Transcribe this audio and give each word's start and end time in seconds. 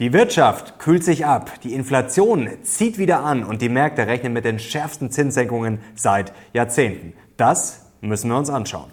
Die 0.00 0.14
Wirtschaft 0.14 0.78
kühlt 0.78 1.04
sich 1.04 1.26
ab, 1.26 1.60
die 1.62 1.74
Inflation 1.74 2.48
zieht 2.62 2.96
wieder 2.96 3.22
an 3.22 3.44
und 3.44 3.60
die 3.60 3.68
Märkte 3.68 4.06
rechnen 4.06 4.32
mit 4.32 4.46
den 4.46 4.58
schärfsten 4.58 5.10
Zinssenkungen 5.10 5.80
seit 5.94 6.32
Jahrzehnten. 6.54 7.12
Das 7.36 7.82
müssen 8.00 8.30
wir 8.30 8.38
uns 8.38 8.48
anschauen. 8.48 8.90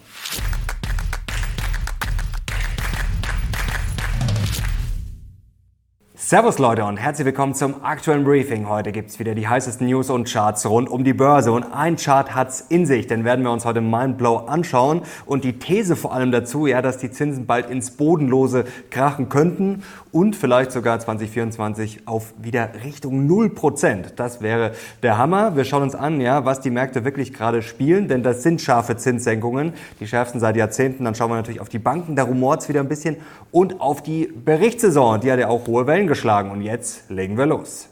Servus 6.29 6.59
Leute 6.59 6.83
und 6.83 6.97
herzlich 6.97 7.25
willkommen 7.25 7.53
zum 7.53 7.85
aktuellen 7.85 8.25
Briefing. 8.25 8.67
Heute 8.67 8.91
gibt's 8.91 9.17
wieder 9.17 9.33
die 9.33 9.47
heißesten 9.47 9.87
News 9.87 10.09
und 10.09 10.29
Charts 10.29 10.65
rund 10.65 10.89
um 10.89 11.05
die 11.05 11.13
Börse. 11.13 11.53
Und 11.53 11.63
ein 11.63 11.95
Chart 11.95 12.35
hat's 12.35 12.59
in 12.59 12.85
sich, 12.85 13.07
den 13.07 13.23
werden 13.23 13.45
wir 13.45 13.51
uns 13.53 13.63
heute 13.63 13.79
Mindblow 13.79 14.39
anschauen. 14.47 15.03
Und 15.25 15.45
die 15.45 15.57
These 15.57 15.95
vor 15.95 16.11
allem 16.11 16.33
dazu, 16.33 16.67
ja, 16.67 16.81
dass 16.81 16.97
die 16.97 17.11
Zinsen 17.11 17.45
bald 17.45 17.69
ins 17.69 17.91
Bodenlose 17.91 18.65
krachen 18.89 19.29
könnten 19.29 19.83
und 20.11 20.35
vielleicht 20.35 20.71
sogar 20.71 20.99
2024 20.99 22.07
auf 22.07 22.33
wieder 22.37 22.69
Richtung 22.83 23.27
0%. 23.27 24.15
Das 24.15 24.41
wäre 24.41 24.71
der 25.03 25.17
Hammer. 25.17 25.55
Wir 25.55 25.63
schauen 25.63 25.83
uns 25.83 25.95
an, 25.95 26.21
ja, 26.21 26.45
was 26.45 26.61
die 26.61 26.69
Märkte 26.69 27.05
wirklich 27.05 27.33
gerade 27.33 27.61
spielen, 27.61 28.07
denn 28.07 28.23
das 28.23 28.43
sind 28.43 28.61
scharfe 28.61 28.97
Zinssenkungen, 28.97 29.73
die 29.99 30.07
schärfsten 30.07 30.39
seit 30.39 30.55
Jahrzehnten. 30.55 31.03
Dann 31.03 31.15
schauen 31.15 31.31
wir 31.31 31.35
natürlich 31.35 31.61
auf 31.61 31.69
die 31.69 31.79
Banken, 31.79 32.15
da 32.15 32.23
rumort's 32.23 32.69
wieder 32.69 32.79
ein 32.79 32.89
bisschen 32.89 33.17
und 33.51 33.81
auf 33.81 34.03
die 34.03 34.27
Berichtssaison, 34.27 35.19
die 35.21 35.31
hat 35.31 35.39
ja 35.39 35.47
auch 35.47 35.67
hohe 35.67 35.87
Wellen 35.87 36.07
geschlagen. 36.07 36.51
Und 36.51 36.61
jetzt 36.61 37.09
legen 37.09 37.37
wir 37.37 37.45
los. 37.45 37.89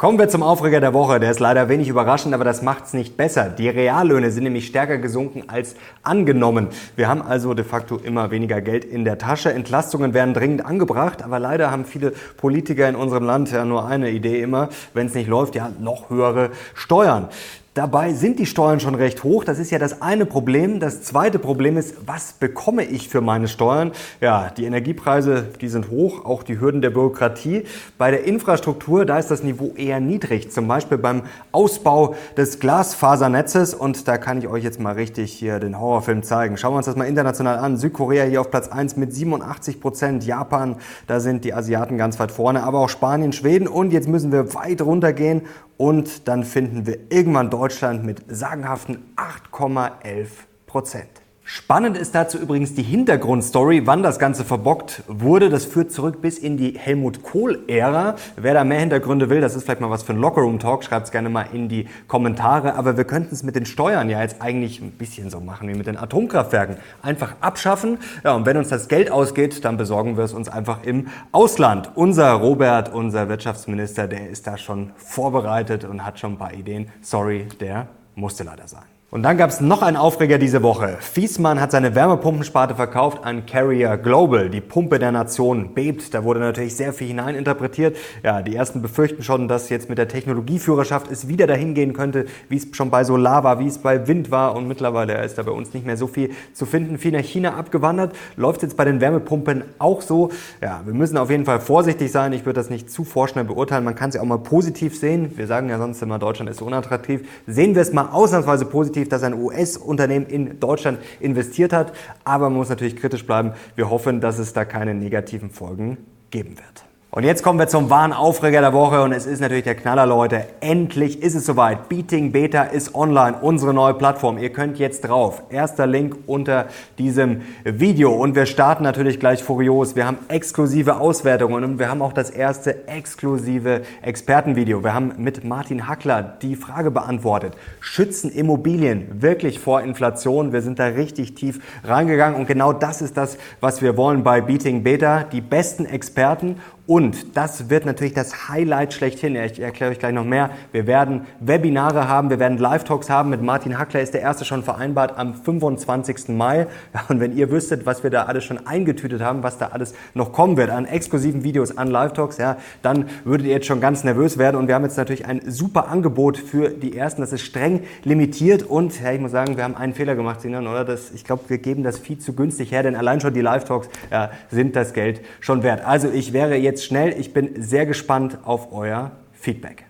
Kommen 0.00 0.18
wir 0.18 0.30
zum 0.30 0.42
Aufreger 0.42 0.80
der 0.80 0.94
Woche. 0.94 1.20
Der 1.20 1.30
ist 1.30 1.40
leider 1.40 1.68
wenig 1.68 1.88
überraschend, 1.88 2.32
aber 2.32 2.42
das 2.42 2.62
macht 2.62 2.86
es 2.86 2.94
nicht 2.94 3.18
besser. 3.18 3.50
Die 3.50 3.68
Reallöhne 3.68 4.30
sind 4.30 4.44
nämlich 4.44 4.66
stärker 4.66 4.96
gesunken 4.96 5.50
als 5.50 5.74
angenommen. 6.02 6.68
Wir 6.96 7.06
haben 7.06 7.20
also 7.20 7.52
de 7.52 7.66
facto 7.66 7.98
immer 7.98 8.30
weniger 8.30 8.62
Geld 8.62 8.86
in 8.86 9.04
der 9.04 9.18
Tasche. 9.18 9.52
Entlastungen 9.52 10.14
werden 10.14 10.32
dringend 10.32 10.64
angebracht, 10.64 11.22
aber 11.22 11.38
leider 11.38 11.70
haben 11.70 11.84
viele 11.84 12.14
Politiker 12.38 12.88
in 12.88 12.96
unserem 12.96 13.24
Land 13.24 13.50
ja 13.50 13.66
nur 13.66 13.86
eine 13.86 14.08
Idee 14.08 14.40
immer, 14.40 14.70
wenn 14.94 15.08
es 15.08 15.12
nicht 15.12 15.28
läuft, 15.28 15.54
ja 15.54 15.70
noch 15.78 16.08
höhere 16.08 16.48
Steuern. 16.72 17.28
Dabei 17.74 18.14
sind 18.14 18.40
die 18.40 18.46
Steuern 18.46 18.80
schon 18.80 18.96
recht 18.96 19.22
hoch. 19.22 19.44
Das 19.44 19.60
ist 19.60 19.70
ja 19.70 19.78
das 19.78 20.02
eine 20.02 20.26
Problem. 20.26 20.80
Das 20.80 21.02
zweite 21.02 21.38
Problem 21.38 21.76
ist, 21.76 21.94
was 22.04 22.32
bekomme 22.32 22.82
ich 22.82 23.08
für 23.08 23.20
meine 23.20 23.46
Steuern? 23.46 23.92
Ja, 24.20 24.50
die 24.50 24.64
Energiepreise, 24.64 25.46
die 25.60 25.68
sind 25.68 25.88
hoch, 25.88 26.24
auch 26.24 26.42
die 26.42 26.58
Hürden 26.58 26.82
der 26.82 26.90
Bürokratie. 26.90 27.62
Bei 27.96 28.10
der 28.10 28.24
Infrastruktur, 28.24 29.06
da 29.06 29.20
ist 29.20 29.30
das 29.30 29.44
Niveau 29.44 29.72
eher 29.76 30.00
niedrig. 30.00 30.50
Zum 30.50 30.66
Beispiel 30.66 30.98
beim 30.98 31.22
Ausbau 31.52 32.16
des 32.36 32.58
Glasfasernetzes. 32.58 33.74
Und 33.74 34.08
da 34.08 34.18
kann 34.18 34.38
ich 34.38 34.48
euch 34.48 34.64
jetzt 34.64 34.80
mal 34.80 34.94
richtig 34.94 35.32
hier 35.32 35.60
den 35.60 35.78
Horrorfilm 35.78 36.24
zeigen. 36.24 36.56
Schauen 36.56 36.72
wir 36.72 36.78
uns 36.78 36.86
das 36.86 36.96
mal 36.96 37.04
international 37.04 37.58
an. 37.58 37.76
Südkorea 37.76 38.24
hier 38.24 38.40
auf 38.40 38.50
Platz 38.50 38.66
1 38.66 38.96
mit 38.96 39.14
87 39.14 39.80
Prozent. 39.80 40.26
Japan, 40.26 40.74
da 41.06 41.20
sind 41.20 41.44
die 41.44 41.54
Asiaten 41.54 41.98
ganz 41.98 42.18
weit 42.18 42.32
vorne. 42.32 42.64
Aber 42.64 42.80
auch 42.80 42.88
Spanien, 42.88 43.32
Schweden. 43.32 43.68
Und 43.68 43.92
jetzt 43.92 44.08
müssen 44.08 44.32
wir 44.32 44.54
weit 44.54 44.82
runtergehen 44.82 45.42
und 45.80 46.28
dann 46.28 46.44
finden 46.44 46.84
wir 46.84 47.10
irgendwann 47.10 47.48
Deutschland 47.48 48.04
mit 48.04 48.22
sagenhaften 48.28 49.14
8,11 49.16 50.28
Prozent. 50.66 51.19
Spannend 51.52 51.96
ist 51.96 52.14
dazu 52.14 52.38
übrigens 52.38 52.74
die 52.74 52.84
Hintergrundstory, 52.84 53.84
wann 53.84 54.04
das 54.04 54.20
Ganze 54.20 54.44
verbockt 54.44 55.02
wurde. 55.08 55.50
Das 55.50 55.64
führt 55.64 55.90
zurück 55.90 56.22
bis 56.22 56.38
in 56.38 56.56
die 56.56 56.78
Helmut 56.78 57.24
Kohl-Ära. 57.24 58.14
Wer 58.36 58.54
da 58.54 58.62
mehr 58.62 58.78
Hintergründe 58.78 59.30
will, 59.30 59.40
das 59.40 59.56
ist 59.56 59.64
vielleicht 59.64 59.80
mal 59.80 59.90
was 59.90 60.04
für 60.04 60.12
ein 60.12 60.20
Lockerroom-Talk, 60.20 60.84
schreibt 60.84 61.06
es 61.06 61.10
gerne 61.10 61.28
mal 61.28 61.46
in 61.52 61.68
die 61.68 61.88
Kommentare. 62.06 62.76
Aber 62.76 62.96
wir 62.96 63.02
könnten 63.02 63.34
es 63.34 63.42
mit 63.42 63.56
den 63.56 63.66
Steuern 63.66 64.08
ja 64.08 64.22
jetzt 64.22 64.40
eigentlich 64.40 64.80
ein 64.80 64.92
bisschen 64.92 65.28
so 65.28 65.40
machen 65.40 65.68
wie 65.68 65.74
mit 65.74 65.88
den 65.88 65.96
Atomkraftwerken. 65.96 66.76
Einfach 67.02 67.34
abschaffen. 67.40 67.98
Ja, 68.22 68.36
und 68.36 68.46
wenn 68.46 68.56
uns 68.56 68.68
das 68.68 68.86
Geld 68.86 69.10
ausgeht, 69.10 69.64
dann 69.64 69.76
besorgen 69.76 70.16
wir 70.16 70.22
es 70.22 70.32
uns 70.32 70.48
einfach 70.48 70.84
im 70.84 71.08
Ausland. 71.32 71.90
Unser 71.96 72.30
Robert, 72.30 72.94
unser 72.94 73.28
Wirtschaftsminister, 73.28 74.06
der 74.06 74.30
ist 74.30 74.46
da 74.46 74.56
schon 74.56 74.92
vorbereitet 74.94 75.82
und 75.84 76.06
hat 76.06 76.20
schon 76.20 76.34
ein 76.34 76.38
paar 76.38 76.54
Ideen. 76.54 76.90
Sorry, 77.00 77.48
der 77.58 77.88
musste 78.14 78.44
leider 78.44 78.68
sein. 78.68 78.89
Und 79.12 79.24
dann 79.24 79.36
gab 79.36 79.50
es 79.50 79.60
noch 79.60 79.82
einen 79.82 79.96
Aufreger 79.96 80.38
diese 80.38 80.62
Woche. 80.62 80.96
Fiesmann 81.00 81.60
hat 81.60 81.72
seine 81.72 81.96
Wärmepumpensparte 81.96 82.76
verkauft 82.76 83.24
an 83.24 83.44
Carrier 83.44 83.96
Global. 83.96 84.48
Die 84.50 84.60
Pumpe 84.60 85.00
der 85.00 85.10
Nation 85.10 85.74
bebt. 85.74 86.14
Da 86.14 86.22
wurde 86.22 86.38
natürlich 86.38 86.76
sehr 86.76 86.92
viel 86.92 87.08
hineininterpretiert. 87.08 87.96
Ja, 88.22 88.40
die 88.40 88.54
ersten 88.54 88.82
befürchten 88.82 89.24
schon, 89.24 89.48
dass 89.48 89.68
jetzt 89.68 89.88
mit 89.88 89.98
der 89.98 90.06
Technologieführerschaft 90.06 91.10
es 91.10 91.26
wieder 91.26 91.48
dahin 91.48 91.74
gehen 91.74 91.92
könnte, 91.92 92.26
wie 92.48 92.58
es 92.58 92.68
schon 92.70 92.90
bei 92.90 93.02
Solar 93.02 93.42
war, 93.42 93.58
wie 93.58 93.66
es 93.66 93.78
bei 93.78 94.06
Wind 94.06 94.30
war. 94.30 94.54
Und 94.54 94.68
mittlerweile 94.68 95.24
ist 95.24 95.38
da 95.38 95.42
bei 95.42 95.50
uns 95.50 95.74
nicht 95.74 95.84
mehr 95.84 95.96
so 95.96 96.06
viel 96.06 96.30
zu 96.52 96.64
finden. 96.64 96.96
Viel 96.96 97.10
nach 97.10 97.24
China 97.24 97.56
abgewandert. 97.56 98.14
Läuft 98.36 98.62
jetzt 98.62 98.76
bei 98.76 98.84
den 98.84 99.00
Wärmepumpen 99.00 99.64
auch 99.80 100.02
so. 100.02 100.30
Ja, 100.62 100.82
wir 100.84 100.94
müssen 100.94 101.16
auf 101.16 101.30
jeden 101.30 101.46
Fall 101.46 101.58
vorsichtig 101.58 102.12
sein. 102.12 102.32
Ich 102.32 102.46
würde 102.46 102.60
das 102.60 102.70
nicht 102.70 102.92
zu 102.92 103.02
vorschnell 103.02 103.44
beurteilen. 103.44 103.82
Man 103.82 103.96
kann 103.96 104.10
es 104.10 104.14
ja 104.14 104.20
auch 104.20 104.26
mal 104.26 104.38
positiv 104.38 104.96
sehen. 104.96 105.32
Wir 105.34 105.48
sagen 105.48 105.68
ja 105.68 105.78
sonst 105.78 106.00
immer, 106.00 106.20
Deutschland 106.20 106.48
ist 106.48 106.58
so 106.58 106.64
unattraktiv. 106.64 107.28
Sehen 107.48 107.74
wir 107.74 107.82
es 107.82 107.92
mal 107.92 108.10
ausnahmsweise 108.12 108.66
positiv 108.66 108.99
positiv, 109.00 109.08
dass 109.08 109.22
ein 109.22 109.34
US-Unternehmen 109.34 110.26
in 110.26 110.60
Deutschland 110.60 110.98
investiert 111.20 111.72
hat. 111.72 111.92
Aber 112.24 112.50
man 112.50 112.58
muss 112.58 112.68
natürlich 112.68 112.96
kritisch 112.96 113.26
bleiben. 113.26 113.52
Wir 113.76 113.90
hoffen, 113.90 114.20
dass 114.20 114.38
es 114.38 114.52
da 114.52 114.64
keine 114.64 114.94
negativen 114.94 115.50
Folgen 115.50 115.98
geben 116.30 116.56
wird. 116.58 116.89
Und 117.12 117.24
jetzt 117.24 117.42
kommen 117.42 117.58
wir 117.58 117.66
zum 117.66 117.90
wahren 117.90 118.12
Aufreger 118.12 118.60
der 118.60 118.72
Woche 118.72 119.02
und 119.02 119.10
es 119.10 119.26
ist 119.26 119.40
natürlich 119.40 119.64
der 119.64 119.74
Knaller, 119.74 120.06
Leute. 120.06 120.46
Endlich 120.60 121.24
ist 121.24 121.34
es 121.34 121.44
soweit. 121.44 121.88
Beating 121.88 122.30
Beta 122.30 122.62
ist 122.62 122.94
online, 122.94 123.36
unsere 123.40 123.74
neue 123.74 123.94
Plattform. 123.94 124.38
Ihr 124.38 124.50
könnt 124.50 124.78
jetzt 124.78 125.00
drauf. 125.00 125.42
Erster 125.50 125.88
Link 125.88 126.16
unter 126.26 126.66
diesem 126.98 127.40
Video. 127.64 128.12
Und 128.12 128.36
wir 128.36 128.46
starten 128.46 128.84
natürlich 128.84 129.18
gleich 129.18 129.42
furios. 129.42 129.96
Wir 129.96 130.06
haben 130.06 130.18
exklusive 130.28 131.00
Auswertungen 131.00 131.64
und 131.64 131.78
wir 131.80 131.88
haben 131.88 132.00
auch 132.00 132.12
das 132.12 132.30
erste 132.30 132.86
exklusive 132.86 133.82
Expertenvideo. 134.02 134.84
Wir 134.84 134.94
haben 134.94 135.14
mit 135.16 135.42
Martin 135.42 135.88
Hackler 135.88 136.22
die 136.40 136.54
Frage 136.54 136.92
beantwortet. 136.92 137.54
Schützen 137.80 138.30
Immobilien 138.30 139.20
wirklich 139.20 139.58
vor 139.58 139.80
Inflation? 139.80 140.52
Wir 140.52 140.62
sind 140.62 140.78
da 140.78 140.84
richtig 140.84 141.34
tief 141.34 141.58
reingegangen 141.82 142.38
und 142.38 142.46
genau 142.46 142.72
das 142.72 143.02
ist 143.02 143.16
das, 143.16 143.36
was 143.60 143.82
wir 143.82 143.96
wollen 143.96 144.22
bei 144.22 144.40
Beating 144.40 144.84
Beta. 144.84 145.24
Die 145.24 145.40
besten 145.40 145.86
Experten 145.86 146.60
und 146.90 147.36
das 147.36 147.70
wird 147.70 147.86
natürlich 147.86 148.14
das 148.14 148.48
Highlight 148.48 148.92
schlechthin. 148.92 149.36
Ich 149.36 149.60
erkläre 149.60 149.92
euch 149.92 150.00
gleich 150.00 150.12
noch 150.12 150.24
mehr. 150.24 150.50
Wir 150.72 150.88
werden 150.88 151.20
Webinare 151.38 152.08
haben, 152.08 152.30
wir 152.30 152.40
werden 152.40 152.58
Live-Talks 152.58 153.08
haben. 153.08 153.30
Mit 153.30 153.42
Martin 153.42 153.78
Hackler 153.78 154.00
ist 154.00 154.12
der 154.12 154.22
erste 154.22 154.44
schon 154.44 154.64
vereinbart 154.64 155.16
am 155.16 155.34
25. 155.34 156.30
Mai. 156.30 156.66
Und 157.08 157.20
wenn 157.20 157.36
ihr 157.36 157.52
wüsstet, 157.52 157.86
was 157.86 158.02
wir 158.02 158.10
da 158.10 158.24
alles 158.24 158.42
schon 158.42 158.66
eingetütet 158.66 159.22
haben, 159.22 159.44
was 159.44 159.56
da 159.56 159.68
alles 159.68 159.94
noch 160.14 160.32
kommen 160.32 160.56
wird 160.56 160.70
an 160.70 160.84
exklusiven 160.84 161.44
Videos, 161.44 161.78
an 161.78 161.86
Live-Talks, 161.86 162.38
ja, 162.38 162.56
dann 162.82 163.04
würdet 163.22 163.46
ihr 163.46 163.52
jetzt 163.52 163.66
schon 163.66 163.80
ganz 163.80 164.02
nervös 164.02 164.36
werden. 164.36 164.56
Und 164.56 164.66
wir 164.66 164.74
haben 164.74 164.82
jetzt 164.82 164.96
natürlich 164.96 165.26
ein 165.26 165.42
super 165.46 165.86
Angebot 165.86 166.38
für 166.38 166.70
die 166.70 166.96
Ersten. 166.96 167.20
Das 167.20 167.32
ist 167.32 167.42
streng 167.42 167.84
limitiert. 168.02 168.64
Und 168.64 169.00
ja, 169.00 169.12
ich 169.12 169.20
muss 169.20 169.30
sagen, 169.30 169.56
wir 169.56 169.62
haben 169.62 169.76
einen 169.76 169.94
Fehler 169.94 170.16
gemacht, 170.16 170.40
Sinan, 170.40 170.66
oder? 170.66 170.84
Das, 170.84 171.12
ich 171.12 171.22
glaube, 171.22 171.44
wir 171.46 171.58
geben 171.58 171.84
das 171.84 172.00
viel 172.00 172.18
zu 172.18 172.32
günstig 172.32 172.72
her, 172.72 172.82
denn 172.82 172.96
allein 172.96 173.20
schon 173.20 173.32
die 173.32 173.42
Live-Talks 173.42 173.88
ja, 174.10 174.32
sind 174.50 174.74
das 174.74 174.92
Geld 174.92 175.20
schon 175.38 175.62
wert. 175.62 175.86
Also 175.86 176.10
ich 176.10 176.32
wäre 176.32 176.56
jetzt 176.56 176.79
jetzt 176.80 176.86
schnell. 176.86 177.18
Ich 177.18 177.32
bin 177.32 177.62
sehr 177.62 177.86
gespannt 177.86 178.38
auf 178.44 178.72
euer 178.72 179.12
Feedback. 179.32 179.84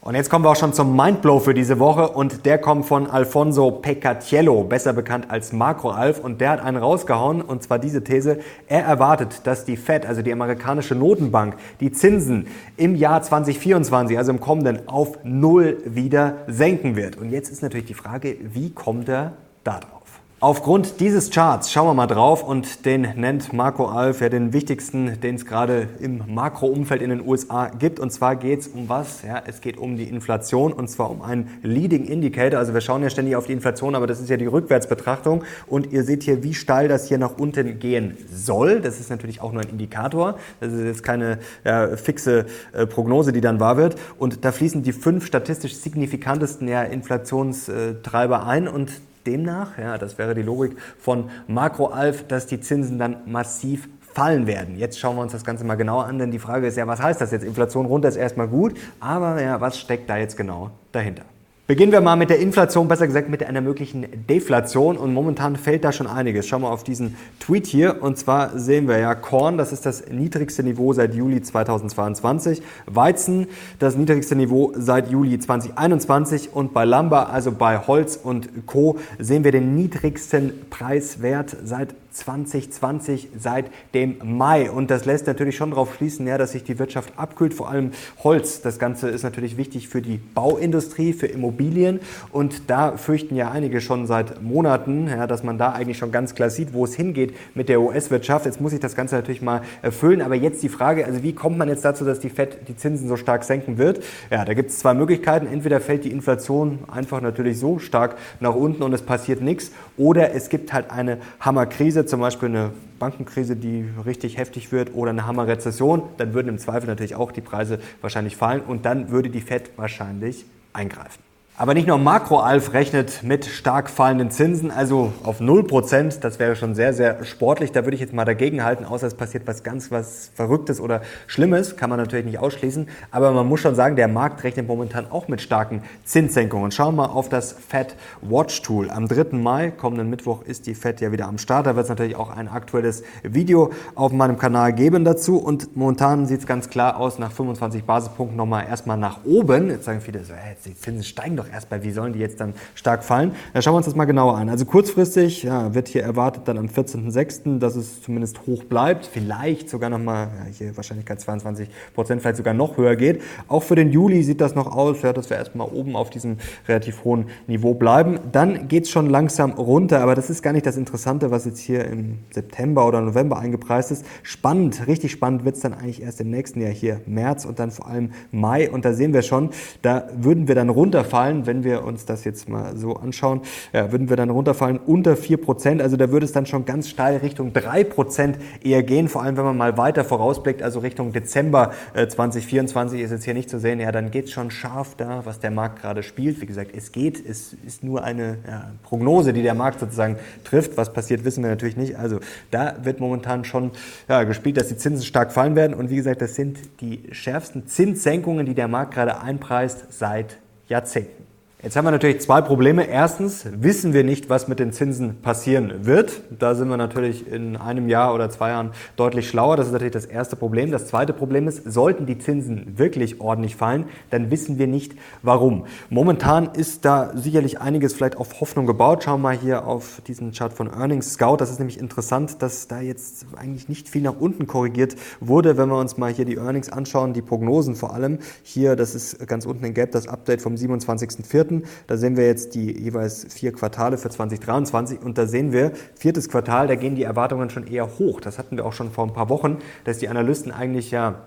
Und 0.00 0.14
jetzt 0.14 0.30
kommen 0.30 0.42
wir 0.42 0.50
auch 0.50 0.56
schon 0.56 0.72
zum 0.72 0.96
Mindblow 0.96 1.40
für 1.40 1.52
diese 1.52 1.78
Woche 1.78 2.08
und 2.08 2.46
der 2.46 2.56
kommt 2.56 2.86
von 2.86 3.10
Alfonso 3.10 3.70
Peccatiello, 3.70 4.64
besser 4.64 4.94
bekannt 4.94 5.26
als 5.28 5.52
Makro 5.52 5.90
Alf 5.90 6.20
und 6.20 6.40
der 6.40 6.50
hat 6.50 6.60
einen 6.60 6.78
rausgehauen 6.78 7.42
und 7.42 7.62
zwar 7.62 7.78
diese 7.78 8.02
These, 8.02 8.38
er 8.68 8.84
erwartet, 8.84 9.40
dass 9.44 9.66
die 9.66 9.76
Fed, 9.76 10.06
also 10.06 10.22
die 10.22 10.32
amerikanische 10.32 10.94
Notenbank, 10.94 11.56
die 11.80 11.92
Zinsen 11.92 12.46
im 12.78 12.94
Jahr 12.94 13.20
2024, 13.20 14.16
also 14.16 14.30
im 14.30 14.40
kommenden, 14.40 14.88
auf 14.88 15.18
Null 15.24 15.82
wieder 15.84 16.38
senken 16.46 16.96
wird. 16.96 17.16
Und 17.16 17.28
jetzt 17.30 17.50
ist 17.50 17.60
natürlich 17.60 17.86
die 17.86 17.94
Frage, 17.94 18.36
wie 18.40 18.70
kommt 18.70 19.10
er 19.10 19.34
da 19.62 19.80
drauf? 19.80 19.97
Aufgrund 20.40 21.00
dieses 21.00 21.30
Charts 21.30 21.72
schauen 21.72 21.88
wir 21.88 21.94
mal 21.94 22.06
drauf 22.06 22.44
und 22.44 22.86
den 22.86 23.08
nennt 23.16 23.52
Marco 23.52 23.86
Alf 23.86 24.20
ja 24.20 24.28
den 24.28 24.52
wichtigsten, 24.52 25.20
den 25.20 25.34
es 25.34 25.44
gerade 25.44 25.88
im 25.98 26.22
Makroumfeld 26.32 27.02
in 27.02 27.10
den 27.10 27.26
USA 27.26 27.70
gibt. 27.70 27.98
Und 27.98 28.12
zwar 28.12 28.36
geht 28.36 28.60
es 28.60 28.68
um 28.68 28.88
was? 28.88 29.22
Ja, 29.22 29.42
es 29.44 29.60
geht 29.60 29.78
um 29.78 29.96
die 29.96 30.04
Inflation 30.04 30.72
und 30.72 30.86
zwar 30.86 31.10
um 31.10 31.22
einen 31.22 31.58
Leading 31.64 32.04
Indicator. 32.04 32.60
Also 32.60 32.72
wir 32.72 32.80
schauen 32.80 33.02
ja 33.02 33.10
ständig 33.10 33.34
auf 33.34 33.46
die 33.46 33.52
Inflation, 33.52 33.96
aber 33.96 34.06
das 34.06 34.20
ist 34.20 34.30
ja 34.30 34.36
die 34.36 34.46
Rückwärtsbetrachtung. 34.46 35.42
Und 35.66 35.90
ihr 35.90 36.04
seht 36.04 36.22
hier, 36.22 36.44
wie 36.44 36.54
steil 36.54 36.86
das 36.86 37.08
hier 37.08 37.18
nach 37.18 37.36
unten 37.36 37.80
gehen 37.80 38.16
soll. 38.32 38.80
Das 38.80 39.00
ist 39.00 39.10
natürlich 39.10 39.40
auch 39.40 39.50
nur 39.50 39.62
ein 39.62 39.68
Indikator. 39.70 40.38
Das 40.60 40.72
ist 40.72 40.84
jetzt 40.84 41.02
keine 41.02 41.40
ja, 41.64 41.96
fixe 41.96 42.46
äh, 42.72 42.86
Prognose, 42.86 43.32
die 43.32 43.40
dann 43.40 43.58
wahr 43.58 43.76
wird. 43.76 43.96
Und 44.20 44.44
da 44.44 44.52
fließen 44.52 44.84
die 44.84 44.92
fünf 44.92 45.26
statistisch 45.26 45.74
signifikantesten 45.74 46.68
ja, 46.68 46.84
Inflationstreiber 46.84 48.46
ein 48.46 48.68
und 48.68 48.92
demnach, 49.28 49.78
ja, 49.78 49.98
das 49.98 50.18
wäre 50.18 50.34
die 50.34 50.42
Logik 50.42 50.76
von 50.98 51.30
Makro-Alf, 51.46 52.26
dass 52.26 52.46
die 52.46 52.60
Zinsen 52.60 52.98
dann 52.98 53.18
massiv 53.26 53.88
fallen 54.00 54.46
werden. 54.46 54.76
Jetzt 54.76 54.98
schauen 54.98 55.16
wir 55.16 55.22
uns 55.22 55.32
das 55.32 55.44
Ganze 55.44 55.64
mal 55.64 55.76
genauer 55.76 56.06
an, 56.06 56.18
denn 56.18 56.30
die 56.30 56.38
Frage 56.38 56.66
ist 56.66 56.76
ja, 56.76 56.86
was 56.86 57.00
heißt 57.00 57.20
das 57.20 57.30
jetzt? 57.30 57.44
Inflation 57.44 57.86
runter 57.86 58.08
ist 58.08 58.16
erstmal 58.16 58.48
gut, 58.48 58.76
aber 59.00 59.40
ja, 59.40 59.60
was 59.60 59.78
steckt 59.78 60.08
da 60.08 60.16
jetzt 60.16 60.36
genau 60.36 60.70
dahinter? 60.92 61.22
Beginnen 61.68 61.92
wir 61.92 62.00
mal 62.00 62.16
mit 62.16 62.30
der 62.30 62.38
Inflation, 62.38 62.88
besser 62.88 63.06
gesagt 63.06 63.28
mit 63.28 63.44
einer 63.44 63.60
möglichen 63.60 64.06
Deflation. 64.26 64.96
Und 64.96 65.12
momentan 65.12 65.54
fällt 65.54 65.84
da 65.84 65.92
schon 65.92 66.06
einiges. 66.06 66.48
Schauen 66.48 66.62
wir 66.62 66.70
auf 66.70 66.82
diesen 66.82 67.14
Tweet 67.40 67.66
hier. 67.66 68.02
Und 68.02 68.16
zwar 68.16 68.58
sehen 68.58 68.88
wir 68.88 68.96
ja 68.96 69.14
Korn, 69.14 69.58
das 69.58 69.70
ist 69.70 69.84
das 69.84 70.08
niedrigste 70.08 70.62
Niveau 70.62 70.94
seit 70.94 71.14
Juli 71.14 71.42
2022. 71.42 72.62
Weizen, 72.86 73.48
das 73.80 73.96
niedrigste 73.96 74.34
Niveau 74.34 74.72
seit 74.76 75.10
Juli 75.10 75.38
2021. 75.38 76.54
Und 76.54 76.72
bei 76.72 76.86
Lumber, 76.86 77.28
also 77.28 77.52
bei 77.52 77.76
Holz 77.76 78.16
und 78.16 78.48
Co., 78.64 78.96
sehen 79.18 79.44
wir 79.44 79.52
den 79.52 79.74
niedrigsten 79.74 80.54
Preiswert 80.70 81.54
seit 81.64 81.94
2020 82.18 83.28
seit 83.38 83.66
dem 83.94 84.16
Mai. 84.22 84.70
Und 84.70 84.90
das 84.90 85.04
lässt 85.04 85.26
natürlich 85.26 85.56
schon 85.56 85.70
darauf 85.70 85.94
schließen, 85.94 86.26
ja, 86.26 86.38
dass 86.38 86.52
sich 86.52 86.64
die 86.64 86.78
Wirtschaft 86.78 87.12
abkühlt, 87.16 87.54
vor 87.54 87.68
allem 87.68 87.92
Holz. 88.22 88.60
Das 88.60 88.78
Ganze 88.78 89.08
ist 89.08 89.22
natürlich 89.22 89.56
wichtig 89.56 89.88
für 89.88 90.02
die 90.02 90.18
Bauindustrie, 90.34 91.12
für 91.12 91.26
Immobilien. 91.26 92.00
Und 92.32 92.68
da 92.68 92.96
fürchten 92.96 93.36
ja 93.36 93.50
einige 93.50 93.80
schon 93.80 94.06
seit 94.06 94.42
Monaten, 94.42 95.08
ja, 95.08 95.26
dass 95.26 95.42
man 95.42 95.58
da 95.58 95.72
eigentlich 95.72 95.98
schon 95.98 96.12
ganz 96.12 96.34
klar 96.34 96.50
sieht, 96.50 96.72
wo 96.72 96.84
es 96.84 96.94
hingeht 96.94 97.34
mit 97.54 97.68
der 97.68 97.80
US-Wirtschaft. 97.80 98.46
Jetzt 98.46 98.60
muss 98.60 98.72
ich 98.72 98.80
das 98.80 98.94
Ganze 98.94 99.16
natürlich 99.16 99.42
mal 99.42 99.62
erfüllen. 99.82 100.22
Aber 100.22 100.34
jetzt 100.34 100.62
die 100.62 100.68
Frage, 100.68 101.06
also 101.06 101.22
wie 101.22 101.32
kommt 101.32 101.58
man 101.58 101.68
jetzt 101.68 101.84
dazu, 101.84 102.04
dass 102.04 102.20
die 102.20 102.30
FED 102.30 102.68
die 102.68 102.76
Zinsen 102.76 103.08
so 103.08 103.16
stark 103.16 103.44
senken 103.44 103.78
wird? 103.78 104.02
Ja, 104.30 104.44
da 104.44 104.54
gibt 104.54 104.70
es 104.70 104.78
zwei 104.78 104.94
Möglichkeiten. 104.94 105.46
Entweder 105.46 105.80
fällt 105.80 106.04
die 106.04 106.12
Inflation 106.12 106.80
einfach 106.90 107.20
natürlich 107.20 107.58
so 107.58 107.78
stark 107.78 108.16
nach 108.40 108.54
unten 108.54 108.82
und 108.82 108.92
es 108.92 109.02
passiert 109.02 109.40
nichts. 109.40 109.72
Oder 109.96 110.34
es 110.34 110.48
gibt 110.48 110.72
halt 110.72 110.90
eine 110.90 111.18
Hammerkrise 111.40 112.06
zum 112.08 112.20
Beispiel 112.20 112.48
eine 112.48 112.72
Bankenkrise, 112.98 113.56
die 113.56 113.88
richtig 114.04 114.36
heftig 114.36 114.72
wird 114.72 114.94
oder 114.94 115.10
eine 115.10 115.26
Hammerrezession, 115.26 116.02
dann 116.16 116.34
würden 116.34 116.48
im 116.48 116.58
Zweifel 116.58 116.86
natürlich 116.86 117.14
auch 117.14 117.32
die 117.32 117.40
Preise 117.40 117.78
wahrscheinlich 118.00 118.36
fallen 118.36 118.62
und 118.62 118.84
dann 118.84 119.10
würde 119.10 119.30
die 119.30 119.40
Fed 119.40 119.70
wahrscheinlich 119.76 120.44
eingreifen. 120.72 121.27
Aber 121.60 121.74
nicht 121.74 121.88
nur 121.88 121.98
Makro-Alf 121.98 122.72
rechnet 122.72 123.24
mit 123.24 123.44
stark 123.44 123.90
fallenden 123.90 124.30
Zinsen, 124.30 124.70
also 124.70 125.12
auf 125.24 125.40
0%, 125.40 126.20
das 126.20 126.38
wäre 126.38 126.54
schon 126.54 126.76
sehr, 126.76 126.92
sehr 126.94 127.24
sportlich. 127.24 127.72
Da 127.72 127.84
würde 127.84 127.96
ich 127.96 128.00
jetzt 128.00 128.12
mal 128.12 128.24
dagegen 128.24 128.62
halten, 128.62 128.84
außer 128.84 129.08
es 129.08 129.14
passiert 129.14 129.44
was 129.48 129.64
ganz 129.64 129.90
was 129.90 130.30
Verrücktes 130.36 130.80
oder 130.80 131.02
Schlimmes, 131.26 131.76
kann 131.76 131.90
man 131.90 131.98
natürlich 131.98 132.26
nicht 132.26 132.38
ausschließen. 132.38 132.88
Aber 133.10 133.32
man 133.32 133.48
muss 133.48 133.58
schon 133.58 133.74
sagen, 133.74 133.96
der 133.96 134.06
Markt 134.06 134.44
rechnet 134.44 134.68
momentan 134.68 135.10
auch 135.10 135.26
mit 135.26 135.40
starken 135.40 135.82
Zinssenkungen. 136.04 136.70
Schauen 136.70 136.94
wir 136.94 137.08
mal 137.08 137.12
auf 137.12 137.28
das 137.28 137.54
Fed 137.54 137.96
Watch 138.22 138.62
Tool. 138.62 138.88
Am 138.88 139.08
3. 139.08 139.36
Mai, 139.36 139.72
kommenden 139.72 140.08
Mittwoch, 140.10 140.42
ist 140.42 140.68
die 140.68 140.76
Fed 140.76 141.00
ja 141.00 141.10
wieder 141.10 141.26
am 141.26 141.38
Start. 141.38 141.66
Da 141.66 141.74
wird 141.74 141.82
es 141.82 141.90
natürlich 141.90 142.14
auch 142.14 142.30
ein 142.30 142.46
aktuelles 142.46 143.02
Video 143.24 143.72
auf 143.96 144.12
meinem 144.12 144.38
Kanal 144.38 144.72
geben 144.74 145.04
dazu. 145.04 145.38
Und 145.38 145.76
momentan 145.76 146.26
sieht 146.26 146.38
es 146.38 146.46
ganz 146.46 146.70
klar 146.70 146.98
aus, 146.98 147.18
nach 147.18 147.32
25 147.32 147.82
Basispunkten 147.82 148.36
nochmal 148.36 148.68
erstmal 148.68 148.96
nach 148.96 149.24
oben. 149.24 149.70
Jetzt 149.70 149.86
sagen 149.86 150.00
viele 150.00 150.22
so, 150.22 150.34
hey, 150.34 150.54
die 150.64 150.76
Zinsen 150.76 151.02
steigen 151.02 151.34
doch 151.34 151.47
erst 151.52 151.68
bei, 151.68 151.82
wie 151.82 151.90
sollen 151.90 152.12
die 152.12 152.18
jetzt 152.18 152.40
dann 152.40 152.54
stark 152.74 153.04
fallen? 153.04 153.32
Da 153.54 153.62
schauen 153.62 153.74
wir 153.74 153.78
uns 153.78 153.86
das 153.86 153.96
mal 153.96 154.04
genauer 154.04 154.36
an. 154.36 154.48
Also 154.48 154.64
kurzfristig 154.64 155.42
ja, 155.42 155.74
wird 155.74 155.88
hier 155.88 156.02
erwartet 156.02 156.42
dann 156.46 156.58
am 156.58 156.66
14.06., 156.66 157.58
dass 157.58 157.76
es 157.76 158.02
zumindest 158.02 158.46
hoch 158.46 158.64
bleibt, 158.64 159.06
vielleicht 159.06 159.70
sogar 159.70 159.90
nochmal, 159.90 160.28
ja, 160.38 160.52
hier 160.52 160.76
Wahrscheinlichkeit 160.76 161.20
22 161.20 161.68
Prozent, 161.94 162.22
vielleicht 162.22 162.36
sogar 162.36 162.54
noch 162.54 162.76
höher 162.76 162.96
geht. 162.96 163.22
Auch 163.48 163.62
für 163.62 163.74
den 163.74 163.90
Juli 163.90 164.22
sieht 164.22 164.40
das 164.40 164.54
noch 164.54 164.74
aus, 164.74 165.02
ja, 165.02 165.12
dass 165.12 165.30
wir 165.30 165.36
erstmal 165.36 165.68
oben 165.68 165.96
auf 165.96 166.10
diesem 166.10 166.36
relativ 166.66 167.04
hohen 167.04 167.26
Niveau 167.46 167.74
bleiben. 167.74 168.18
Dann 168.32 168.68
geht 168.68 168.84
es 168.84 168.90
schon 168.90 169.08
langsam 169.08 169.52
runter, 169.52 170.00
aber 170.00 170.14
das 170.14 170.30
ist 170.30 170.42
gar 170.42 170.52
nicht 170.52 170.66
das 170.66 170.76
Interessante, 170.76 171.30
was 171.30 171.44
jetzt 171.44 171.58
hier 171.58 171.84
im 171.84 172.18
September 172.30 172.86
oder 172.86 173.00
November 173.00 173.38
eingepreist 173.38 173.90
ist. 173.90 174.04
Spannend, 174.22 174.86
richtig 174.86 175.12
spannend 175.12 175.44
wird 175.44 175.56
es 175.56 175.62
dann 175.62 175.74
eigentlich 175.74 176.02
erst 176.02 176.20
im 176.20 176.30
nächsten 176.30 176.60
Jahr 176.60 176.72
hier, 176.72 177.00
März 177.06 177.44
und 177.44 177.58
dann 177.58 177.70
vor 177.70 177.86
allem 177.86 178.10
Mai. 178.30 178.70
Und 178.70 178.84
da 178.84 178.92
sehen 178.92 179.12
wir 179.12 179.22
schon, 179.22 179.50
da 179.82 180.08
würden 180.16 180.48
wir 180.48 180.54
dann 180.54 180.68
runterfallen 180.68 181.37
wenn 181.46 181.64
wir 181.64 181.84
uns 181.84 182.04
das 182.04 182.24
jetzt 182.24 182.48
mal 182.48 182.76
so 182.76 182.96
anschauen, 182.96 183.42
ja, 183.72 183.92
würden 183.92 184.08
wir 184.08 184.16
dann 184.16 184.30
runterfallen 184.30 184.78
unter 184.78 185.14
4%. 185.14 185.80
Also 185.80 185.96
da 185.96 186.10
würde 186.10 186.24
es 186.24 186.32
dann 186.32 186.46
schon 186.46 186.64
ganz 186.64 186.88
steil 186.88 187.18
Richtung 187.18 187.52
3% 187.52 188.34
eher 188.62 188.82
gehen, 188.82 189.08
vor 189.08 189.22
allem 189.22 189.36
wenn 189.36 189.44
man 189.44 189.56
mal 189.56 189.76
weiter 189.76 190.04
vorausblickt, 190.04 190.62
also 190.62 190.80
Richtung 190.80 191.12
Dezember 191.12 191.72
äh, 191.94 192.06
2024 192.06 193.00
ist 193.00 193.10
jetzt 193.10 193.24
hier 193.24 193.34
nicht 193.34 193.50
zu 193.50 193.58
sehen, 193.58 193.80
ja, 193.80 193.92
dann 193.92 194.10
geht 194.10 194.26
es 194.26 194.32
schon 194.32 194.50
scharf 194.50 194.94
da, 194.96 195.22
was 195.24 195.40
der 195.40 195.50
Markt 195.50 195.80
gerade 195.80 196.02
spielt. 196.02 196.40
Wie 196.40 196.46
gesagt, 196.46 196.70
es 196.74 196.92
geht, 196.92 197.24
es 197.24 197.54
ist 197.66 197.84
nur 197.84 198.04
eine 198.04 198.38
ja, 198.46 198.70
Prognose, 198.82 199.32
die 199.32 199.42
der 199.42 199.54
Markt 199.54 199.80
sozusagen 199.80 200.16
trifft. 200.44 200.76
Was 200.76 200.92
passiert, 200.92 201.24
wissen 201.24 201.42
wir 201.42 201.50
natürlich 201.50 201.76
nicht. 201.76 201.96
Also 201.96 202.20
da 202.50 202.76
wird 202.82 203.00
momentan 203.00 203.44
schon 203.44 203.70
ja, 204.08 204.24
gespielt, 204.24 204.56
dass 204.56 204.68
die 204.68 204.76
Zinsen 204.76 205.04
stark 205.04 205.32
fallen 205.32 205.56
werden. 205.56 205.74
Und 205.74 205.90
wie 205.90 205.96
gesagt, 205.96 206.22
das 206.22 206.34
sind 206.34 206.58
die 206.80 207.02
schärfsten 207.12 207.66
Zinssenkungen, 207.66 208.46
die 208.46 208.54
der 208.54 208.68
Markt 208.68 208.94
gerade 208.94 209.20
einpreist 209.20 209.92
seit 209.92 210.38
Jahrzehnten. 210.68 211.27
Jetzt 211.60 211.74
haben 211.74 211.86
wir 211.86 211.90
natürlich 211.90 212.20
zwei 212.20 212.40
Probleme. 212.40 212.86
Erstens 212.86 213.44
wissen 213.50 213.92
wir 213.92 214.04
nicht, 214.04 214.30
was 214.30 214.46
mit 214.46 214.60
den 214.60 214.72
Zinsen 214.72 215.20
passieren 215.22 215.86
wird. 215.86 216.20
Da 216.30 216.54
sind 216.54 216.68
wir 216.68 216.76
natürlich 216.76 217.26
in 217.26 217.56
einem 217.56 217.88
Jahr 217.88 218.14
oder 218.14 218.30
zwei 218.30 218.50
Jahren 218.50 218.70
deutlich 218.94 219.28
schlauer. 219.28 219.56
Das 219.56 219.66
ist 219.66 219.72
natürlich 219.72 219.92
das 219.92 220.04
erste 220.04 220.36
Problem. 220.36 220.70
Das 220.70 220.86
zweite 220.86 221.12
Problem 221.12 221.48
ist, 221.48 221.64
sollten 221.64 222.06
die 222.06 222.16
Zinsen 222.16 222.78
wirklich 222.78 223.20
ordentlich 223.20 223.56
fallen, 223.56 223.86
dann 224.10 224.30
wissen 224.30 224.58
wir 224.58 224.68
nicht, 224.68 224.94
warum. 225.22 225.66
Momentan 225.90 226.50
ist 226.52 226.84
da 226.84 227.10
sicherlich 227.16 227.60
einiges 227.60 227.92
vielleicht 227.92 228.18
auf 228.18 228.40
Hoffnung 228.40 228.66
gebaut. 228.66 229.02
Schauen 229.02 229.20
wir 229.20 229.30
mal 229.30 229.36
hier 229.36 229.66
auf 229.66 230.00
diesen 230.06 230.30
Chart 230.30 230.52
von 230.52 230.68
Earnings 230.68 231.14
Scout. 231.14 231.38
Das 231.38 231.50
ist 231.50 231.58
nämlich 231.58 231.80
interessant, 231.80 232.40
dass 232.40 232.68
da 232.68 232.80
jetzt 232.80 233.26
eigentlich 233.36 233.68
nicht 233.68 233.88
viel 233.88 234.02
nach 234.02 234.20
unten 234.20 234.46
korrigiert 234.46 234.94
wurde. 235.18 235.56
Wenn 235.56 235.68
wir 235.70 235.80
uns 235.80 235.96
mal 235.96 236.12
hier 236.12 236.24
die 236.24 236.36
Earnings 236.36 236.68
anschauen, 236.68 237.14
die 237.14 237.22
Prognosen 237.22 237.74
vor 237.74 237.94
allem. 237.94 238.20
Hier, 238.44 238.76
das 238.76 238.94
ist 238.94 239.26
ganz 239.26 239.44
unten 239.44 239.64
in 239.64 239.74
Gelb, 239.74 239.90
das 239.90 240.06
Update 240.06 240.40
vom 240.40 240.54
27.04. 240.54 241.47
Vierten. 241.48 241.62
Da 241.86 241.96
sehen 241.96 242.16
wir 242.16 242.26
jetzt 242.26 242.54
die 242.54 242.78
jeweils 242.78 243.26
vier 243.32 243.52
Quartale 243.52 243.98
für 243.98 244.10
2023 244.10 245.00
und 245.02 245.18
da 245.18 245.26
sehen 245.26 245.52
wir, 245.52 245.72
viertes 245.94 246.28
Quartal, 246.28 246.68
da 246.68 246.74
gehen 246.74 246.94
die 246.94 247.02
Erwartungen 247.02 247.50
schon 247.50 247.66
eher 247.66 247.98
hoch. 247.98 248.20
Das 248.20 248.38
hatten 248.38 248.56
wir 248.56 248.66
auch 248.66 248.72
schon 248.72 248.90
vor 248.90 249.04
ein 249.06 249.12
paar 249.12 249.28
Wochen, 249.28 249.58
dass 249.84 249.98
die 249.98 250.08
Analysten 250.08 250.52
eigentlich 250.52 250.90
ja 250.90 251.22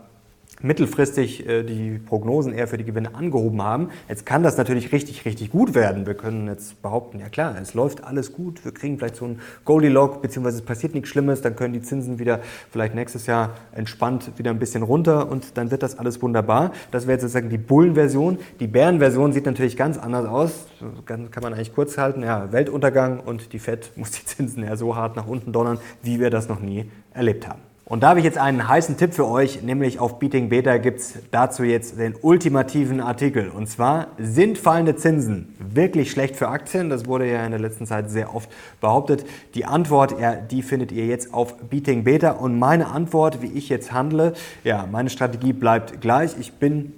mittelfristig 0.62 1.48
äh, 1.48 1.64
die 1.64 2.00
Prognosen 2.00 2.54
eher 2.54 2.68
für 2.68 2.78
die 2.78 2.84
Gewinne 2.84 3.16
angehoben 3.16 3.62
haben. 3.62 3.90
Jetzt 4.08 4.26
kann 4.26 4.44
das 4.44 4.58
natürlich 4.58 4.92
richtig, 4.92 5.26
richtig 5.26 5.52
gut 5.52 5.74
werden. 5.74 6.06
Wir 6.06 6.14
können 6.14 6.48
jetzt 6.48 6.82
behaupten, 6.82 7.20
ja 7.20 7.30
klar, 7.30 7.56
es 7.60 7.74
läuft 7.74 8.04
alles 8.04 8.34
gut, 8.34 8.64
wir 8.64 8.74
kriegen 8.74 8.98
vielleicht 8.98 9.16
so 9.16 9.26
ein 9.26 9.40
Goldilocks, 9.66 10.22
beziehungsweise 10.22 10.58
es 10.58 10.66
passiert 10.66 10.94
nichts 10.94 11.10
Schlimmes, 11.10 11.42
dann 11.42 11.56
können 11.56 11.74
die 11.74 11.82
Zinsen 11.82 12.20
wieder 12.20 12.42
vielleicht 12.70 12.96
nächstes 12.96 13.26
Jahr 13.26 13.56
entspannt 13.72 14.32
wieder 14.38 14.52
ein 14.52 14.60
bisschen 14.60 14.84
runter 14.84 15.30
und 15.30 15.58
dann 15.58 15.72
wird 15.72 15.84
das 15.84 15.98
alles 15.98 16.22
wunderbar. 16.22 16.72
Das 16.92 17.04
wäre 17.04 17.14
jetzt 17.14 17.22
sozusagen 17.22 17.50
die 17.50 17.58
Bullenversion. 17.58 18.38
Die 18.60 18.68
Bärenversion 18.68 19.34
sieht 19.34 19.46
natürlich 19.46 19.78
ganz 19.78 19.98
anders 19.98 20.26
aus. 20.26 20.68
Kann, 21.06 21.32
kann 21.32 21.44
man 21.44 21.54
eigentlich 21.54 21.74
kurz 21.74 21.98
halten. 21.98 22.24
Ja, 22.24 22.52
Weltuntergang 22.52 23.20
und 23.20 23.54
die 23.54 23.60
Fed 23.60 23.92
muss 23.96 24.12
die 24.12 24.26
Zinsen 24.26 24.64
ja 24.64 24.76
so 24.76 24.96
hart 24.96 25.16
nach 25.16 25.28
unten 25.28 25.52
donnern, 25.52 25.80
wie 26.02 26.20
wir 26.20 26.30
das 26.30 26.50
noch 26.50 26.60
nie 26.60 26.90
erlebt 27.14 27.48
haben. 27.48 27.71
Und 27.86 28.04
da 28.04 28.10
habe 28.10 28.20
ich 28.20 28.26
jetzt 28.26 28.38
einen 28.38 28.68
heißen 28.68 28.96
Tipp 28.96 29.14
für 29.14 29.28
euch, 29.28 29.64
nämlich 29.64 30.00
auf 30.00 30.20
Beating 30.20 30.50
Beta 30.50 30.78
gibt 30.78 31.00
es 31.00 31.16
dazu 31.32 31.64
jetzt 31.64 32.00
den 32.00 32.16
ultimativen 32.22 33.02
Artikel. 33.02 33.50
Und 33.50 33.68
zwar, 33.68 34.08
sind 34.18 34.58
fallende 34.58 34.96
Zinsen 34.96 35.56
wirklich 35.60 36.12
schlecht 36.12 36.36
für 36.36 36.48
Aktien? 36.48 36.90
Das 36.90 37.06
wurde 37.06 37.30
ja 37.30 37.44
in 37.44 37.52
der 37.52 37.60
letzten 37.60 37.86
Zeit 37.86 38.10
sehr 38.10 38.34
oft 38.34 38.50
behauptet. 38.80 39.26
Die 39.56 39.66
Antwort, 39.66 40.18
ja, 40.20 40.36
die 40.36 40.62
findet 40.62 40.92
ihr 40.92 41.06
jetzt 41.06 41.34
auf 41.34 41.58
Beating 41.58 42.04
Beta. 42.04 42.32
Und 42.32 42.58
meine 42.58 42.88
Antwort, 42.88 43.42
wie 43.42 43.52
ich 43.52 43.68
jetzt 43.68 43.92
handle, 43.92 44.34
ja, 44.64 44.88
meine 44.90 45.10
Strategie 45.10 45.52
bleibt 45.52 46.00
gleich. 46.00 46.38
Ich 46.40 46.54
bin 46.54 46.94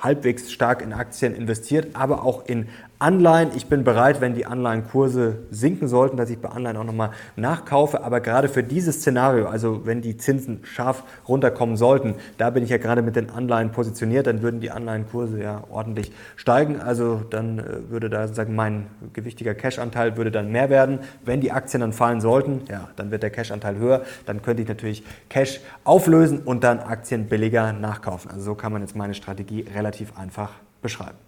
halbwegs 0.00 0.52
stark 0.52 0.82
in 0.82 0.92
Aktien 0.92 1.34
investiert, 1.34 1.88
aber 1.94 2.24
auch 2.24 2.46
in 2.46 2.68
Anleihen. 3.00 3.50
Ich 3.54 3.66
bin 3.66 3.84
bereit, 3.84 4.20
wenn 4.20 4.34
die 4.34 4.44
Anleihenkurse 4.44 5.38
sinken 5.50 5.86
sollten, 5.86 6.16
dass 6.16 6.30
ich 6.30 6.38
bei 6.38 6.48
Anleihen 6.48 6.76
auch 6.76 6.84
nochmal 6.84 7.10
nachkaufe. 7.36 8.02
Aber 8.02 8.20
gerade 8.20 8.48
für 8.48 8.64
dieses 8.64 8.96
Szenario, 8.96 9.46
also 9.46 9.86
wenn 9.86 10.02
die 10.02 10.16
Zinsen 10.16 10.60
scharf 10.64 11.04
runterkommen 11.28 11.76
sollten, 11.76 12.16
da 12.38 12.50
bin 12.50 12.64
ich 12.64 12.70
ja 12.70 12.78
gerade 12.78 13.02
mit 13.02 13.14
den 13.14 13.30
Anleihen 13.30 13.70
positioniert, 13.70 14.26
dann 14.26 14.42
würden 14.42 14.60
die 14.60 14.72
Anleihenkurse 14.72 15.40
ja 15.40 15.62
ordentlich 15.70 16.10
steigen. 16.34 16.80
Also 16.80 17.22
dann 17.30 17.60
äh, 17.60 17.90
würde 17.90 18.10
da 18.10 18.26
sozusagen 18.26 18.56
mein 18.56 18.88
gewichtiger 19.12 19.54
Cash-Anteil 19.54 20.16
würde 20.16 20.32
dann 20.32 20.50
mehr 20.50 20.68
werden. 20.68 20.98
Wenn 21.24 21.40
die 21.40 21.52
Aktien 21.52 21.82
dann 21.82 21.92
fallen 21.92 22.20
sollten, 22.20 22.62
ja, 22.68 22.88
dann 22.96 23.12
wird 23.12 23.22
der 23.22 23.30
Cash-Anteil 23.30 23.76
höher. 23.76 24.02
Dann 24.26 24.42
könnte 24.42 24.62
ich 24.62 24.68
natürlich 24.68 25.04
Cash 25.28 25.60
auflösen 25.84 26.40
und 26.40 26.64
dann 26.64 26.80
Aktien 26.80 27.28
billiger 27.28 27.72
nachkaufen. 27.72 28.32
Also 28.32 28.42
so 28.42 28.54
kann 28.56 28.72
man 28.72 28.82
jetzt 28.82 28.96
meine 28.96 29.14
Strategie 29.14 29.66
relativ 29.72 30.18
einfach 30.18 30.50
beschreiben. 30.82 31.27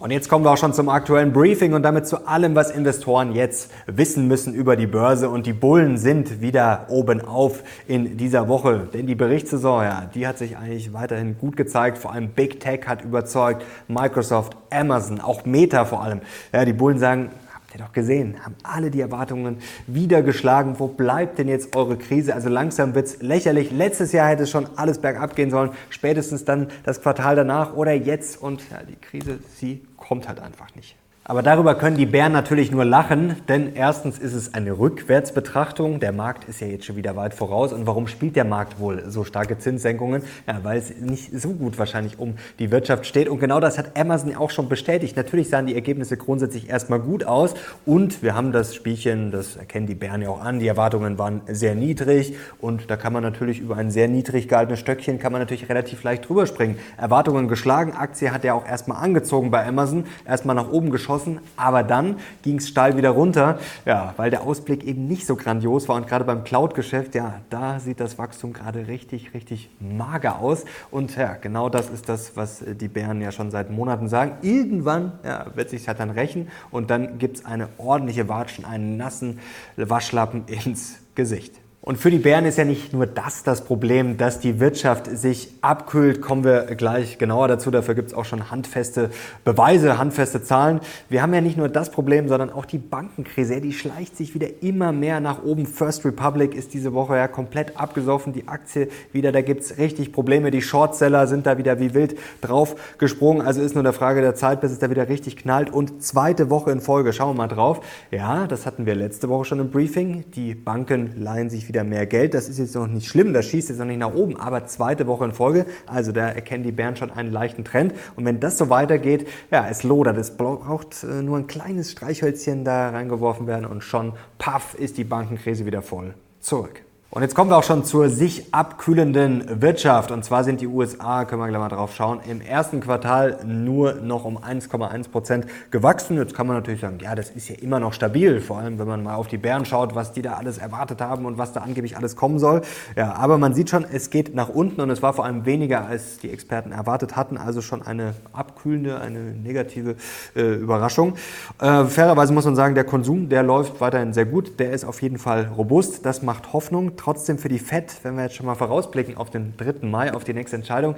Und 0.00 0.12
jetzt 0.12 0.30
kommen 0.30 0.46
wir 0.46 0.50
auch 0.50 0.56
schon 0.56 0.72
zum 0.72 0.88
aktuellen 0.88 1.34
Briefing 1.34 1.74
und 1.74 1.82
damit 1.82 2.06
zu 2.06 2.26
allem, 2.26 2.54
was 2.54 2.70
Investoren 2.70 3.34
jetzt 3.34 3.70
wissen 3.86 4.28
müssen 4.28 4.54
über 4.54 4.74
die 4.74 4.86
Börse. 4.86 5.28
Und 5.28 5.44
die 5.44 5.52
Bullen 5.52 5.98
sind 5.98 6.40
wieder 6.40 6.86
oben 6.88 7.20
auf 7.20 7.62
in 7.86 8.16
dieser 8.16 8.48
Woche. 8.48 8.88
Denn 8.94 9.06
die 9.06 9.14
Berichtssaison, 9.14 9.82
ja, 9.82 10.08
die 10.14 10.26
hat 10.26 10.38
sich 10.38 10.56
eigentlich 10.56 10.94
weiterhin 10.94 11.36
gut 11.36 11.54
gezeigt. 11.54 11.98
Vor 11.98 12.14
allem 12.14 12.30
Big 12.30 12.60
Tech 12.60 12.86
hat 12.86 13.04
überzeugt, 13.04 13.62
Microsoft, 13.88 14.56
Amazon, 14.70 15.20
auch 15.20 15.44
Meta 15.44 15.84
vor 15.84 16.02
allem. 16.02 16.22
Ja, 16.50 16.64
die 16.64 16.72
Bullen 16.72 16.98
sagen, 16.98 17.28
Habt 17.70 17.80
ihr 17.80 17.86
doch 17.86 17.92
gesehen, 17.92 18.44
haben 18.44 18.56
alle 18.64 18.90
die 18.90 19.00
Erwartungen 19.00 19.58
wieder 19.86 20.22
geschlagen. 20.22 20.80
Wo 20.80 20.88
bleibt 20.88 21.38
denn 21.38 21.46
jetzt 21.46 21.76
eure 21.76 21.96
Krise? 21.96 22.34
Also 22.34 22.48
langsam 22.48 22.96
wird 22.96 23.06
es 23.06 23.22
lächerlich. 23.22 23.70
Letztes 23.70 24.10
Jahr 24.10 24.28
hätte 24.28 24.42
es 24.42 24.50
schon 24.50 24.66
alles 24.74 24.98
bergab 24.98 25.36
gehen 25.36 25.50
sollen, 25.52 25.70
spätestens 25.88 26.44
dann 26.44 26.66
das 26.82 27.00
Quartal 27.00 27.36
danach 27.36 27.74
oder 27.76 27.92
jetzt. 27.92 28.42
Und 28.42 28.68
ja, 28.72 28.82
die 28.82 28.96
Krise, 28.96 29.38
sie 29.54 29.86
kommt 29.96 30.26
halt 30.26 30.40
einfach 30.40 30.74
nicht. 30.74 30.96
Aber 31.22 31.42
darüber 31.42 31.74
können 31.74 31.98
die 31.98 32.06
Bären 32.06 32.32
natürlich 32.32 32.70
nur 32.70 32.86
lachen, 32.86 33.36
denn 33.46 33.74
erstens 33.74 34.18
ist 34.18 34.32
es 34.32 34.54
eine 34.54 34.78
Rückwärtsbetrachtung. 34.78 36.00
Der 36.00 36.12
Markt 36.12 36.48
ist 36.48 36.60
ja 36.60 36.66
jetzt 36.66 36.86
schon 36.86 36.96
wieder 36.96 37.14
weit 37.14 37.34
voraus. 37.34 37.74
Und 37.74 37.86
warum 37.86 38.08
spielt 38.08 38.36
der 38.36 38.46
Markt 38.46 38.80
wohl 38.80 39.04
so 39.06 39.22
starke 39.22 39.58
Zinssenkungen? 39.58 40.22
Ja, 40.48 40.60
weil 40.62 40.78
es 40.78 40.96
nicht 40.98 41.38
so 41.38 41.50
gut 41.50 41.78
wahrscheinlich 41.78 42.18
um 42.18 42.36
die 42.58 42.70
Wirtschaft 42.70 43.04
steht. 43.04 43.28
Und 43.28 43.38
genau 43.38 43.60
das 43.60 43.76
hat 43.76 43.98
Amazon 43.98 44.34
auch 44.34 44.48
schon 44.50 44.70
bestätigt. 44.70 45.14
Natürlich 45.14 45.50
sahen 45.50 45.66
die 45.66 45.74
Ergebnisse 45.74 46.16
grundsätzlich 46.16 46.70
erstmal 46.70 47.00
gut 47.00 47.24
aus. 47.24 47.52
Und 47.84 48.22
wir 48.22 48.34
haben 48.34 48.50
das 48.50 48.74
Spielchen, 48.74 49.30
das 49.30 49.56
erkennen 49.56 49.86
die 49.86 49.94
Bären 49.94 50.22
ja 50.22 50.30
auch 50.30 50.40
an, 50.40 50.58
die 50.58 50.68
Erwartungen 50.68 51.18
waren 51.18 51.42
sehr 51.46 51.74
niedrig. 51.74 52.34
Und 52.60 52.90
da 52.90 52.96
kann 52.96 53.12
man 53.12 53.22
natürlich 53.22 53.60
über 53.60 53.76
ein 53.76 53.90
sehr 53.90 54.08
niedrig 54.08 54.48
gehaltenes 54.48 54.80
Stöckchen, 54.80 55.18
kann 55.18 55.32
man 55.32 55.42
natürlich 55.42 55.68
relativ 55.68 56.02
leicht 56.02 56.26
drüber 56.26 56.46
springen. 56.46 56.78
Erwartungen 56.96 57.46
geschlagen, 57.46 57.92
Aktie 57.92 58.32
hat 58.32 58.42
ja 58.42 58.54
auch 58.54 58.66
erstmal 58.66 59.04
angezogen 59.04 59.50
bei 59.50 59.66
Amazon, 59.66 60.06
erstmal 60.26 60.56
nach 60.56 60.70
oben 60.72 60.90
geschossen 60.90 61.19
geschossen, 61.20 61.40
aber 61.56 61.82
dann 61.82 62.16
ging 62.42 62.58
es 62.58 62.68
steil 62.68 62.96
wieder 62.96 63.10
runter, 63.10 63.58
ja, 63.84 64.14
weil 64.16 64.30
der 64.30 64.42
Ausblick 64.42 64.84
eben 64.84 65.06
nicht 65.06 65.26
so 65.26 65.36
grandios 65.36 65.88
war 65.88 65.96
und 65.96 66.06
gerade 66.06 66.24
beim 66.24 66.44
Cloud-Geschäft, 66.44 67.14
ja, 67.14 67.40
da 67.50 67.80
sieht 67.80 68.00
das 68.00 68.18
Wachstum 68.18 68.52
gerade 68.52 68.88
richtig, 68.88 69.34
richtig 69.34 69.70
mager 69.80 70.38
aus 70.38 70.64
und 70.90 71.16
ja, 71.16 71.34
genau 71.34 71.68
das 71.68 71.90
ist 71.90 72.08
das, 72.08 72.36
was 72.36 72.64
die 72.66 72.88
Bären 72.88 73.20
ja 73.20 73.32
schon 73.32 73.50
seit 73.50 73.70
Monaten 73.70 74.08
sagen. 74.08 74.32
Irgendwann 74.42 75.12
ja, 75.24 75.46
wird 75.54 75.70
sich 75.70 75.86
halt 75.88 76.00
dann 76.00 76.10
rächen 76.10 76.48
und 76.70 76.90
dann 76.90 77.18
gibt 77.18 77.38
es 77.38 77.44
eine 77.44 77.68
ordentliche 77.78 78.28
Watschen, 78.28 78.64
einen 78.64 78.96
nassen 78.96 79.38
Waschlappen 79.76 80.44
ins 80.64 80.98
Gesicht. 81.14 81.59
Und 81.82 81.96
für 81.96 82.10
die 82.10 82.18
Bären 82.18 82.44
ist 82.44 82.58
ja 82.58 82.66
nicht 82.66 82.92
nur 82.92 83.06
das 83.06 83.42
das 83.42 83.64
Problem, 83.64 84.18
dass 84.18 84.38
die 84.38 84.60
Wirtschaft 84.60 85.06
sich 85.16 85.48
abkühlt. 85.62 86.20
Kommen 86.20 86.44
wir 86.44 86.66
gleich 86.76 87.16
genauer 87.16 87.48
dazu. 87.48 87.70
Dafür 87.70 87.94
gibt 87.94 88.08
es 88.08 88.14
auch 88.14 88.26
schon 88.26 88.50
handfeste 88.50 89.08
Beweise, 89.46 89.96
handfeste 89.96 90.42
Zahlen. 90.42 90.80
Wir 91.08 91.22
haben 91.22 91.32
ja 91.32 91.40
nicht 91.40 91.56
nur 91.56 91.70
das 91.70 91.90
Problem, 91.90 92.28
sondern 92.28 92.52
auch 92.52 92.66
die 92.66 92.76
Bankenkrise. 92.76 93.62
Die 93.62 93.72
schleicht 93.72 94.14
sich 94.14 94.34
wieder 94.34 94.62
immer 94.62 94.92
mehr 94.92 95.20
nach 95.20 95.42
oben. 95.42 95.64
First 95.64 96.04
Republic 96.04 96.54
ist 96.54 96.74
diese 96.74 96.92
Woche 96.92 97.16
ja 97.16 97.28
komplett 97.28 97.78
abgesoffen. 97.80 98.34
Die 98.34 98.46
Aktie 98.46 98.88
wieder, 99.12 99.32
da 99.32 99.40
gibt 99.40 99.62
es 99.62 99.78
richtig 99.78 100.12
Probleme. 100.12 100.50
Die 100.50 100.60
Shortseller 100.60 101.26
sind 101.28 101.46
da 101.46 101.56
wieder 101.56 101.80
wie 101.80 101.94
wild 101.94 102.14
drauf 102.42 102.76
gesprungen. 102.98 103.40
Also 103.40 103.62
ist 103.62 103.74
nur 103.74 103.82
eine 103.82 103.94
Frage 103.94 104.20
der 104.20 104.34
Zeit, 104.34 104.60
bis 104.60 104.70
es 104.70 104.80
da 104.80 104.90
wieder 104.90 105.08
richtig 105.08 105.38
knallt. 105.38 105.72
Und 105.72 106.02
zweite 106.02 106.50
Woche 106.50 106.72
in 106.72 106.82
Folge, 106.82 107.14
schauen 107.14 107.30
wir 107.30 107.38
mal 107.38 107.48
drauf. 107.48 107.80
Ja, 108.10 108.46
das 108.46 108.66
hatten 108.66 108.84
wir 108.84 108.94
letzte 108.94 109.30
Woche 109.30 109.46
schon 109.46 109.60
im 109.60 109.70
Briefing. 109.70 110.26
Die 110.34 110.54
Banken 110.54 111.14
leihen 111.16 111.48
sich 111.48 111.69
wieder 111.70 111.84
mehr 111.84 112.04
Geld. 112.04 112.34
Das 112.34 112.48
ist 112.48 112.58
jetzt 112.58 112.74
noch 112.74 112.88
nicht 112.88 113.06
schlimm, 113.06 113.32
das 113.32 113.46
schießt 113.46 113.68
jetzt 113.68 113.78
noch 113.78 113.86
nicht 113.86 114.00
nach 114.00 114.12
oben, 114.12 114.36
aber 114.36 114.66
zweite 114.66 115.06
Woche 115.06 115.24
in 115.24 115.32
Folge. 115.32 115.66
Also 115.86 116.10
da 116.10 116.28
erkennen 116.28 116.64
die 116.64 116.72
Bären 116.72 116.96
schon 116.96 117.12
einen 117.12 117.30
leichten 117.30 117.64
Trend. 117.64 117.94
Und 118.16 118.24
wenn 118.24 118.40
das 118.40 118.58
so 118.58 118.70
weitergeht, 118.70 119.28
ja, 119.52 119.68
es 119.70 119.84
lodert. 119.84 120.18
Es 120.18 120.36
braucht 120.36 121.04
äh, 121.04 121.22
nur 121.22 121.38
ein 121.38 121.46
kleines 121.46 121.92
Streichhölzchen 121.92 122.64
da 122.64 122.90
reingeworfen 122.90 123.46
werden 123.46 123.66
und 123.66 123.84
schon, 123.84 124.14
paff, 124.38 124.74
ist 124.74 124.98
die 124.98 125.04
Bankenkrise 125.04 125.64
wieder 125.64 125.80
voll 125.80 126.14
zurück. 126.40 126.82
Und 127.12 127.22
jetzt 127.22 127.34
kommen 127.34 127.50
wir 127.50 127.56
auch 127.56 127.64
schon 127.64 127.84
zur 127.84 128.08
sich 128.08 128.54
abkühlenden 128.54 129.60
Wirtschaft. 129.60 130.12
Und 130.12 130.24
zwar 130.24 130.44
sind 130.44 130.60
die 130.60 130.68
USA, 130.68 131.24
können 131.24 131.42
wir 131.42 131.48
gleich 131.48 131.58
mal 131.58 131.68
drauf 131.68 131.92
schauen, 131.92 132.20
im 132.30 132.40
ersten 132.40 132.78
Quartal 132.78 133.40
nur 133.44 133.94
noch 133.94 134.24
um 134.24 134.38
1,1 134.38 135.10
Prozent 135.10 135.46
gewachsen. 135.72 136.18
Jetzt 136.18 136.36
kann 136.36 136.46
man 136.46 136.54
natürlich 136.54 136.80
sagen, 136.80 136.98
ja, 137.02 137.16
das 137.16 137.30
ist 137.30 137.48
ja 137.48 137.56
immer 137.56 137.80
noch 137.80 137.94
stabil, 137.94 138.40
vor 138.40 138.58
allem 138.58 138.78
wenn 138.78 138.86
man 138.86 139.02
mal 139.02 139.16
auf 139.16 139.26
die 139.26 139.38
Bären 139.38 139.64
schaut, 139.64 139.96
was 139.96 140.12
die 140.12 140.22
da 140.22 140.34
alles 140.34 140.58
erwartet 140.58 141.00
haben 141.00 141.26
und 141.26 141.36
was 141.36 141.52
da 141.52 141.62
angeblich 141.62 141.96
alles 141.96 142.14
kommen 142.14 142.38
soll. 142.38 142.62
Ja, 142.94 143.14
aber 143.14 143.38
man 143.38 143.54
sieht 143.54 143.70
schon, 143.70 143.84
es 143.92 144.10
geht 144.10 144.36
nach 144.36 144.48
unten 144.48 144.80
und 144.80 144.88
es 144.90 145.02
war 145.02 145.12
vor 145.12 145.24
allem 145.24 145.44
weniger, 145.44 145.86
als 145.86 146.18
die 146.18 146.30
Experten 146.30 146.70
erwartet 146.70 147.16
hatten. 147.16 147.38
Also 147.38 147.60
schon 147.60 147.82
eine 147.82 148.14
abkühlende, 148.32 149.00
eine 149.00 149.32
negative 149.32 149.96
äh, 150.36 150.42
Überraschung. 150.42 151.14
Äh, 151.60 151.86
fairerweise 151.86 152.32
muss 152.32 152.44
man 152.44 152.54
sagen, 152.54 152.76
der 152.76 152.84
Konsum, 152.84 153.28
der 153.28 153.42
läuft 153.42 153.80
weiterhin 153.80 154.12
sehr 154.12 154.26
gut. 154.26 154.60
Der 154.60 154.70
ist 154.70 154.84
auf 154.84 155.02
jeden 155.02 155.18
Fall 155.18 155.50
robust. 155.56 156.06
Das 156.06 156.22
macht 156.22 156.52
Hoffnung 156.52 156.94
trotzdem 157.00 157.38
für 157.38 157.48
die 157.48 157.58
FED, 157.58 157.96
wenn 158.02 158.16
wir 158.16 158.24
jetzt 158.24 158.34
schon 158.34 158.46
mal 158.46 158.54
vorausblicken 158.54 159.16
auf 159.16 159.30
den 159.30 159.54
3. 159.56 159.86
Mai, 159.86 160.12
auf 160.12 160.24
die 160.24 160.34
nächste 160.34 160.56
Entscheidung, 160.56 160.96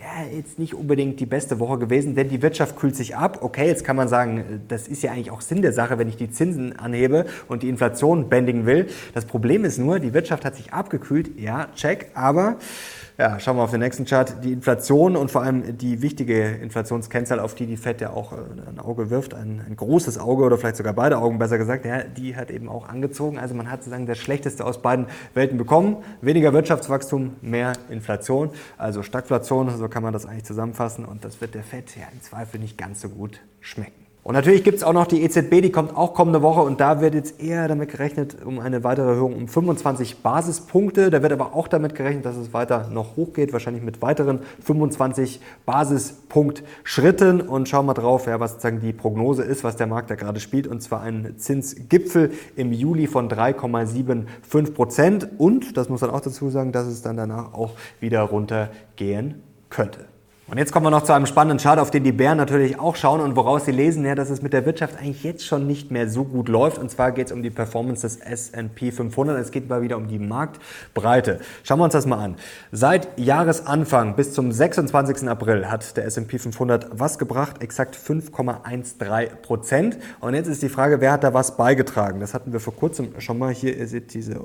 ja, 0.00 0.36
jetzt 0.36 0.58
nicht 0.58 0.74
unbedingt 0.74 1.20
die 1.20 1.26
beste 1.26 1.60
Woche 1.60 1.78
gewesen, 1.78 2.16
denn 2.16 2.28
die 2.28 2.42
Wirtschaft 2.42 2.76
kühlt 2.76 2.96
sich 2.96 3.16
ab. 3.16 3.38
Okay, 3.42 3.66
jetzt 3.66 3.84
kann 3.84 3.94
man 3.94 4.08
sagen, 4.08 4.62
das 4.66 4.88
ist 4.88 5.02
ja 5.02 5.12
eigentlich 5.12 5.30
auch 5.30 5.40
Sinn 5.40 5.62
der 5.62 5.72
Sache, 5.72 5.96
wenn 5.96 6.08
ich 6.08 6.16
die 6.16 6.30
Zinsen 6.30 6.76
anhebe 6.76 7.26
und 7.46 7.62
die 7.62 7.68
Inflation 7.68 8.28
bändigen 8.28 8.66
will. 8.66 8.88
Das 9.14 9.24
Problem 9.24 9.64
ist 9.64 9.78
nur, 9.78 10.00
die 10.00 10.12
Wirtschaft 10.12 10.44
hat 10.44 10.56
sich 10.56 10.72
abgekühlt, 10.72 11.38
ja, 11.38 11.68
check, 11.76 12.10
aber 12.14 12.56
ja, 13.16 13.38
schauen 13.38 13.56
wir 13.56 13.62
auf 13.62 13.70
den 13.70 13.80
nächsten 13.80 14.04
Chart. 14.06 14.42
Die 14.42 14.52
Inflation 14.52 15.16
und 15.16 15.30
vor 15.30 15.42
allem 15.42 15.78
die 15.78 16.02
wichtige 16.02 16.48
Inflationskennzahl, 16.48 17.38
auf 17.38 17.54
die 17.54 17.66
die 17.66 17.76
FED 17.76 18.00
ja 18.00 18.10
auch 18.10 18.32
äh, 18.32 18.36
ein 18.68 18.80
Auge 18.80 19.08
wirft, 19.10 19.34
ein, 19.34 19.62
ein, 19.66 19.76
großes 19.76 20.18
Auge 20.18 20.42
oder 20.42 20.58
vielleicht 20.58 20.76
sogar 20.76 20.94
beide 20.94 21.18
Augen 21.18 21.38
besser 21.38 21.56
gesagt, 21.56 21.84
ja, 21.84 22.02
die 22.02 22.34
hat 22.34 22.50
eben 22.50 22.68
auch 22.68 22.88
angezogen. 22.88 23.38
Also 23.38 23.54
man 23.54 23.70
hat 23.70 23.84
sozusagen 23.84 24.06
das 24.06 24.18
Schlechteste 24.18 24.64
aus 24.64 24.82
beiden 24.82 25.06
Welten 25.32 25.58
bekommen. 25.58 25.98
Weniger 26.22 26.52
Wirtschaftswachstum, 26.52 27.36
mehr 27.40 27.74
Inflation, 27.88 28.50
also 28.78 29.02
Stagflation, 29.02 29.70
so 29.76 29.88
kann 29.88 30.02
man 30.02 30.12
das 30.12 30.26
eigentlich 30.26 30.44
zusammenfassen. 30.44 31.04
Und 31.04 31.24
das 31.24 31.40
wird 31.40 31.54
der 31.54 31.62
FED 31.62 31.96
ja 31.96 32.06
im 32.12 32.20
Zweifel 32.20 32.58
nicht 32.58 32.76
ganz 32.76 33.00
so 33.00 33.08
gut 33.08 33.40
schmecken. 33.60 34.03
Und 34.24 34.32
natürlich 34.32 34.64
gibt 34.64 34.78
es 34.78 34.82
auch 34.82 34.94
noch 34.94 35.06
die 35.06 35.22
EZB, 35.22 35.60
die 35.60 35.70
kommt 35.70 35.94
auch 35.94 36.14
kommende 36.14 36.40
Woche 36.40 36.62
und 36.62 36.80
da 36.80 37.02
wird 37.02 37.12
jetzt 37.12 37.42
eher 37.42 37.68
damit 37.68 37.90
gerechnet 37.90 38.38
um 38.42 38.58
eine 38.58 38.82
weitere 38.82 39.10
Erhöhung 39.10 39.36
um 39.36 39.48
25 39.48 40.22
Basispunkte. 40.22 41.10
Da 41.10 41.22
wird 41.22 41.30
aber 41.30 41.54
auch 41.54 41.68
damit 41.68 41.94
gerechnet, 41.94 42.24
dass 42.24 42.36
es 42.36 42.54
weiter 42.54 42.88
noch 42.88 43.16
hochgeht, 43.16 43.52
wahrscheinlich 43.52 43.82
mit 43.82 44.00
weiteren 44.00 44.38
25 44.64 45.40
Basispunkt-Schritten. 45.66 47.42
Und 47.42 47.68
schauen 47.68 47.84
wir 47.84 47.92
drauf, 47.92 48.26
ja, 48.26 48.40
was 48.40 48.52
sozusagen 48.52 48.80
die 48.80 48.94
Prognose 48.94 49.42
ist, 49.42 49.62
was 49.62 49.76
der 49.76 49.88
Markt 49.88 50.08
da 50.08 50.14
gerade 50.14 50.40
spielt. 50.40 50.66
Und 50.66 50.80
zwar 50.80 51.02
ein 51.02 51.34
Zinsgipfel 51.36 52.32
im 52.56 52.72
Juli 52.72 53.06
von 53.06 53.28
3,75 53.28 54.72
Prozent. 54.72 55.28
Und, 55.36 55.76
das 55.76 55.90
muss 55.90 56.00
man 56.00 56.08
auch 56.08 56.22
dazu 56.22 56.48
sagen, 56.48 56.72
dass 56.72 56.86
es 56.86 57.02
dann 57.02 57.18
danach 57.18 57.52
auch 57.52 57.72
wieder 58.00 58.22
runtergehen 58.22 59.42
könnte. 59.68 60.13
Und 60.46 60.58
jetzt 60.58 60.72
kommen 60.72 60.84
wir 60.84 60.90
noch 60.90 61.04
zu 61.04 61.14
einem 61.14 61.24
spannenden 61.24 61.58
Chart, 61.58 61.78
auf 61.78 61.90
den 61.90 62.04
die 62.04 62.12
Bären 62.12 62.36
natürlich 62.36 62.78
auch 62.78 62.96
schauen 62.96 63.22
und 63.22 63.34
woraus 63.34 63.64
sie 63.64 63.72
lesen, 63.72 64.04
ja, 64.04 64.14
dass 64.14 64.28
es 64.28 64.42
mit 64.42 64.52
der 64.52 64.66
Wirtschaft 64.66 64.98
eigentlich 64.98 65.24
jetzt 65.24 65.46
schon 65.46 65.66
nicht 65.66 65.90
mehr 65.90 66.10
so 66.10 66.24
gut 66.24 66.50
läuft. 66.50 66.76
Und 66.76 66.90
zwar 66.90 67.12
geht 67.12 67.28
es 67.28 67.32
um 67.32 67.42
die 67.42 67.48
Performance 67.48 68.02
des 68.02 68.16
S&P 68.16 68.92
500. 68.92 69.38
Es 69.38 69.52
geht 69.52 69.70
mal 69.70 69.80
wieder 69.80 69.96
um 69.96 70.06
die 70.06 70.18
Marktbreite. 70.18 71.40
Schauen 71.62 71.78
wir 71.78 71.84
uns 71.84 71.94
das 71.94 72.04
mal 72.04 72.22
an. 72.22 72.36
Seit 72.72 73.18
Jahresanfang 73.18 74.16
bis 74.16 74.34
zum 74.34 74.52
26. 74.52 75.26
April 75.30 75.70
hat 75.70 75.96
der 75.96 76.04
S&P 76.04 76.38
500 76.38 76.88
was 76.92 77.18
gebracht? 77.18 77.62
Exakt 77.62 77.96
5,13 77.96 79.36
Prozent. 79.36 79.96
Und 80.20 80.34
jetzt 80.34 80.48
ist 80.48 80.62
die 80.62 80.68
Frage, 80.68 81.00
wer 81.00 81.12
hat 81.12 81.24
da 81.24 81.32
was 81.32 81.56
beigetragen? 81.56 82.20
Das 82.20 82.34
hatten 82.34 82.52
wir 82.52 82.60
vor 82.60 82.76
kurzem 82.76 83.18
schon 83.18 83.38
mal. 83.38 83.54
Hier 83.54 83.78
ihr 83.78 83.86
seht 83.86 84.12
diese 84.12 84.34
äh, 84.34 84.36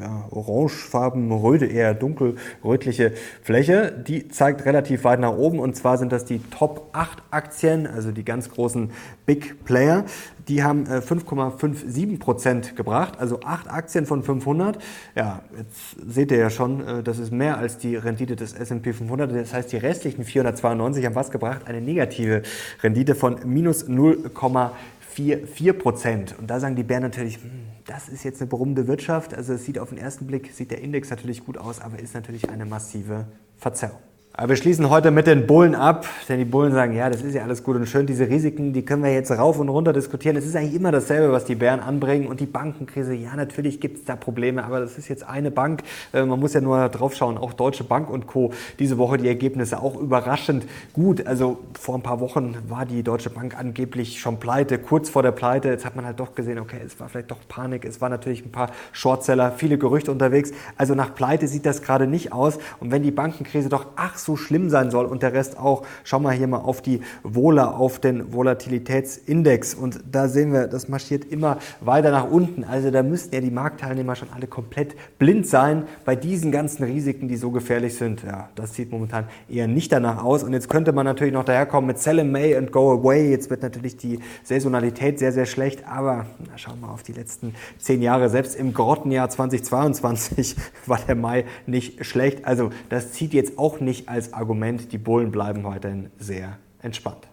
ja, 0.00 0.26
orangefarben, 0.30 1.32
röte, 1.32 1.64
eher 1.64 1.94
dunkelrötliche 1.94 3.14
Fläche. 3.42 3.90
Die 4.06 4.28
zeigt 4.28 4.66
relativ 4.66 5.04
weit 5.04 5.20
nach 5.20 5.32
oben 5.32 5.45
oben 5.46 5.60
und 5.60 5.76
zwar 5.76 5.96
sind 5.96 6.10
das 6.10 6.24
die 6.24 6.40
Top 6.50 6.90
8 6.92 7.22
Aktien, 7.30 7.86
also 7.86 8.10
die 8.10 8.24
ganz 8.24 8.50
großen 8.50 8.90
Big 9.26 9.64
Player. 9.64 10.04
Die 10.48 10.64
haben 10.64 10.84
5,57 10.86 12.14
äh, 12.14 12.16
Prozent 12.18 12.76
gebracht, 12.76 13.14
also 13.18 13.40
8 13.42 13.70
Aktien 13.70 14.06
von 14.06 14.22
500. 14.22 14.78
Ja, 15.14 15.42
jetzt 15.56 15.96
seht 16.12 16.32
ihr 16.32 16.38
ja 16.38 16.50
schon, 16.50 16.86
äh, 16.86 17.02
das 17.02 17.18
ist 17.18 17.32
mehr 17.32 17.58
als 17.58 17.78
die 17.78 17.94
Rendite 17.96 18.34
des 18.34 18.52
S&P 18.54 18.92
500. 18.92 19.32
Das 19.32 19.54
heißt, 19.54 19.72
die 19.72 19.76
restlichen 19.76 20.24
492 20.24 21.06
haben 21.06 21.14
was 21.14 21.30
gebracht? 21.30 21.62
Eine 21.66 21.80
negative 21.80 22.42
Rendite 22.82 23.14
von 23.14 23.38
minus 23.44 23.88
0,44 23.88 25.72
Prozent. 25.74 26.34
Und 26.38 26.50
da 26.50 26.58
sagen 26.58 26.74
die 26.74 26.82
Bären 26.82 27.02
natürlich, 27.02 27.36
hm, 27.36 27.50
das 27.86 28.08
ist 28.08 28.24
jetzt 28.24 28.40
eine 28.40 28.48
brummende 28.48 28.88
Wirtschaft. 28.88 29.32
Also 29.32 29.52
es 29.54 29.64
sieht 29.64 29.78
auf 29.78 29.90
den 29.90 29.98
ersten 29.98 30.26
Blick, 30.26 30.50
sieht 30.52 30.72
der 30.72 30.80
Index 30.80 31.10
natürlich 31.10 31.44
gut 31.44 31.56
aus, 31.56 31.80
aber 31.80 31.98
ist 31.98 32.14
natürlich 32.14 32.50
eine 32.50 32.66
massive 32.66 33.26
Verzerrung. 33.56 34.00
Aber 34.38 34.50
wir 34.50 34.56
schließen 34.56 34.90
heute 34.90 35.10
mit 35.10 35.26
den 35.26 35.46
Bullen 35.46 35.74
ab, 35.74 36.06
denn 36.28 36.38
die 36.38 36.44
Bullen 36.44 36.70
sagen, 36.70 36.94
ja, 36.94 37.08
das 37.08 37.22
ist 37.22 37.34
ja 37.34 37.42
alles 37.42 37.62
gut 37.62 37.74
und 37.74 37.86
schön, 37.86 38.04
diese 38.04 38.28
Risiken, 38.28 38.74
die 38.74 38.84
können 38.84 39.02
wir 39.02 39.10
jetzt 39.10 39.30
rauf 39.30 39.58
und 39.58 39.70
runter 39.70 39.94
diskutieren. 39.94 40.36
Es 40.36 40.44
ist 40.44 40.54
eigentlich 40.54 40.74
immer 40.74 40.92
dasselbe, 40.92 41.32
was 41.32 41.46
die 41.46 41.54
Bären 41.54 41.80
anbringen 41.80 42.26
und 42.26 42.38
die 42.40 42.46
Bankenkrise, 42.46 43.14
ja, 43.14 43.34
natürlich 43.34 43.80
gibt 43.80 43.96
es 43.96 44.04
da 44.04 44.14
Probleme, 44.14 44.62
aber 44.62 44.80
das 44.80 44.98
ist 44.98 45.08
jetzt 45.08 45.26
eine 45.26 45.50
Bank, 45.50 45.84
äh, 46.12 46.22
man 46.22 46.38
muss 46.38 46.52
ja 46.52 46.60
nur 46.60 46.86
drauf 46.90 47.14
schauen, 47.14 47.38
auch 47.38 47.54
Deutsche 47.54 47.82
Bank 47.82 48.10
und 48.10 48.26
Co. 48.26 48.52
Diese 48.78 48.98
Woche 48.98 49.16
die 49.16 49.26
Ergebnisse 49.26 49.80
auch 49.80 49.98
überraschend 49.98 50.66
gut. 50.92 51.26
Also 51.26 51.60
vor 51.72 51.94
ein 51.94 52.02
paar 52.02 52.20
Wochen 52.20 52.58
war 52.68 52.84
die 52.84 53.02
Deutsche 53.02 53.30
Bank 53.30 53.58
angeblich 53.58 54.20
schon 54.20 54.38
pleite, 54.38 54.78
kurz 54.78 55.08
vor 55.08 55.22
der 55.22 55.32
Pleite. 55.32 55.70
Jetzt 55.70 55.86
hat 55.86 55.96
man 55.96 56.04
halt 56.04 56.20
doch 56.20 56.34
gesehen, 56.34 56.58
okay, 56.58 56.80
es 56.84 57.00
war 57.00 57.08
vielleicht 57.08 57.30
doch 57.30 57.38
Panik, 57.48 57.86
es 57.86 58.02
war 58.02 58.10
natürlich 58.10 58.44
ein 58.44 58.52
paar 58.52 58.70
Shortseller, 58.92 59.52
viele 59.52 59.78
Gerüchte 59.78 60.12
unterwegs. 60.12 60.50
Also 60.76 60.94
nach 60.94 61.14
Pleite 61.14 61.48
sieht 61.48 61.64
das 61.64 61.80
gerade 61.80 62.06
nicht 62.06 62.34
aus 62.34 62.58
und 62.80 62.90
wenn 62.90 63.02
die 63.02 63.10
Bankenkrise 63.10 63.70
doch 63.70 63.86
ach 63.96 64.25
so 64.26 64.36
schlimm 64.36 64.68
sein 64.68 64.90
soll 64.90 65.06
und 65.06 65.22
der 65.22 65.32
Rest 65.32 65.58
auch. 65.58 65.86
Schau 66.04 66.18
mal 66.18 66.34
hier 66.34 66.48
mal 66.48 66.58
auf 66.58 66.82
die 66.82 67.00
Wohler, 67.22 67.78
auf 67.78 67.98
den 68.00 68.32
Volatilitätsindex 68.32 69.74
und 69.74 70.00
da 70.10 70.28
sehen 70.28 70.52
wir, 70.52 70.66
das 70.66 70.88
marschiert 70.88 71.24
immer 71.24 71.58
weiter 71.80 72.10
nach 72.10 72.28
unten. 72.28 72.64
Also 72.64 72.90
da 72.90 73.02
müssten 73.02 73.34
ja 73.34 73.40
die 73.40 73.50
Marktteilnehmer 73.50 74.16
schon 74.16 74.28
alle 74.34 74.46
komplett 74.46 74.94
blind 75.18 75.46
sein 75.46 75.84
bei 76.04 76.16
diesen 76.16 76.52
ganzen 76.52 76.84
Risiken, 76.84 77.28
die 77.28 77.36
so 77.36 77.50
gefährlich 77.50 77.94
sind. 77.94 78.24
Ja, 78.24 78.50
das 78.56 78.74
sieht 78.74 78.90
momentan 78.90 79.26
eher 79.48 79.68
nicht 79.68 79.92
danach 79.92 80.22
aus 80.22 80.42
und 80.42 80.52
jetzt 80.52 80.68
könnte 80.68 80.92
man 80.92 81.06
natürlich 81.06 81.32
noch 81.32 81.44
daherkommen 81.44 81.86
mit 81.86 81.98
Sell 81.98 82.18
in 82.18 82.32
May 82.32 82.56
and 82.56 82.72
Go 82.72 82.92
Away. 82.92 83.30
Jetzt 83.30 83.48
wird 83.48 83.62
natürlich 83.62 83.96
die 83.96 84.18
Saisonalität 84.42 85.18
sehr, 85.20 85.32
sehr 85.32 85.46
schlecht, 85.46 85.86
aber 85.86 86.26
na, 86.50 86.58
schauen 86.58 86.80
wir 86.80 86.90
auf 86.90 87.04
die 87.04 87.12
letzten 87.12 87.54
zehn 87.78 88.02
Jahre. 88.02 88.28
Selbst 88.28 88.56
im 88.56 88.74
Grottenjahr 88.74 89.30
2022 89.30 90.56
war 90.86 90.98
der 91.06 91.14
Mai 91.14 91.44
nicht 91.66 92.04
schlecht. 92.04 92.44
Also 92.44 92.70
das 92.88 93.12
zieht 93.12 93.32
jetzt 93.32 93.58
auch 93.58 93.78
nicht 93.78 94.08
als 94.08 94.15
Argument. 94.32 94.92
Die 94.92 94.98
Bullen 94.98 95.30
bleiben 95.30 95.64
weiterhin 95.64 96.10
sehr 96.18 96.58
entspannt. 96.80 97.28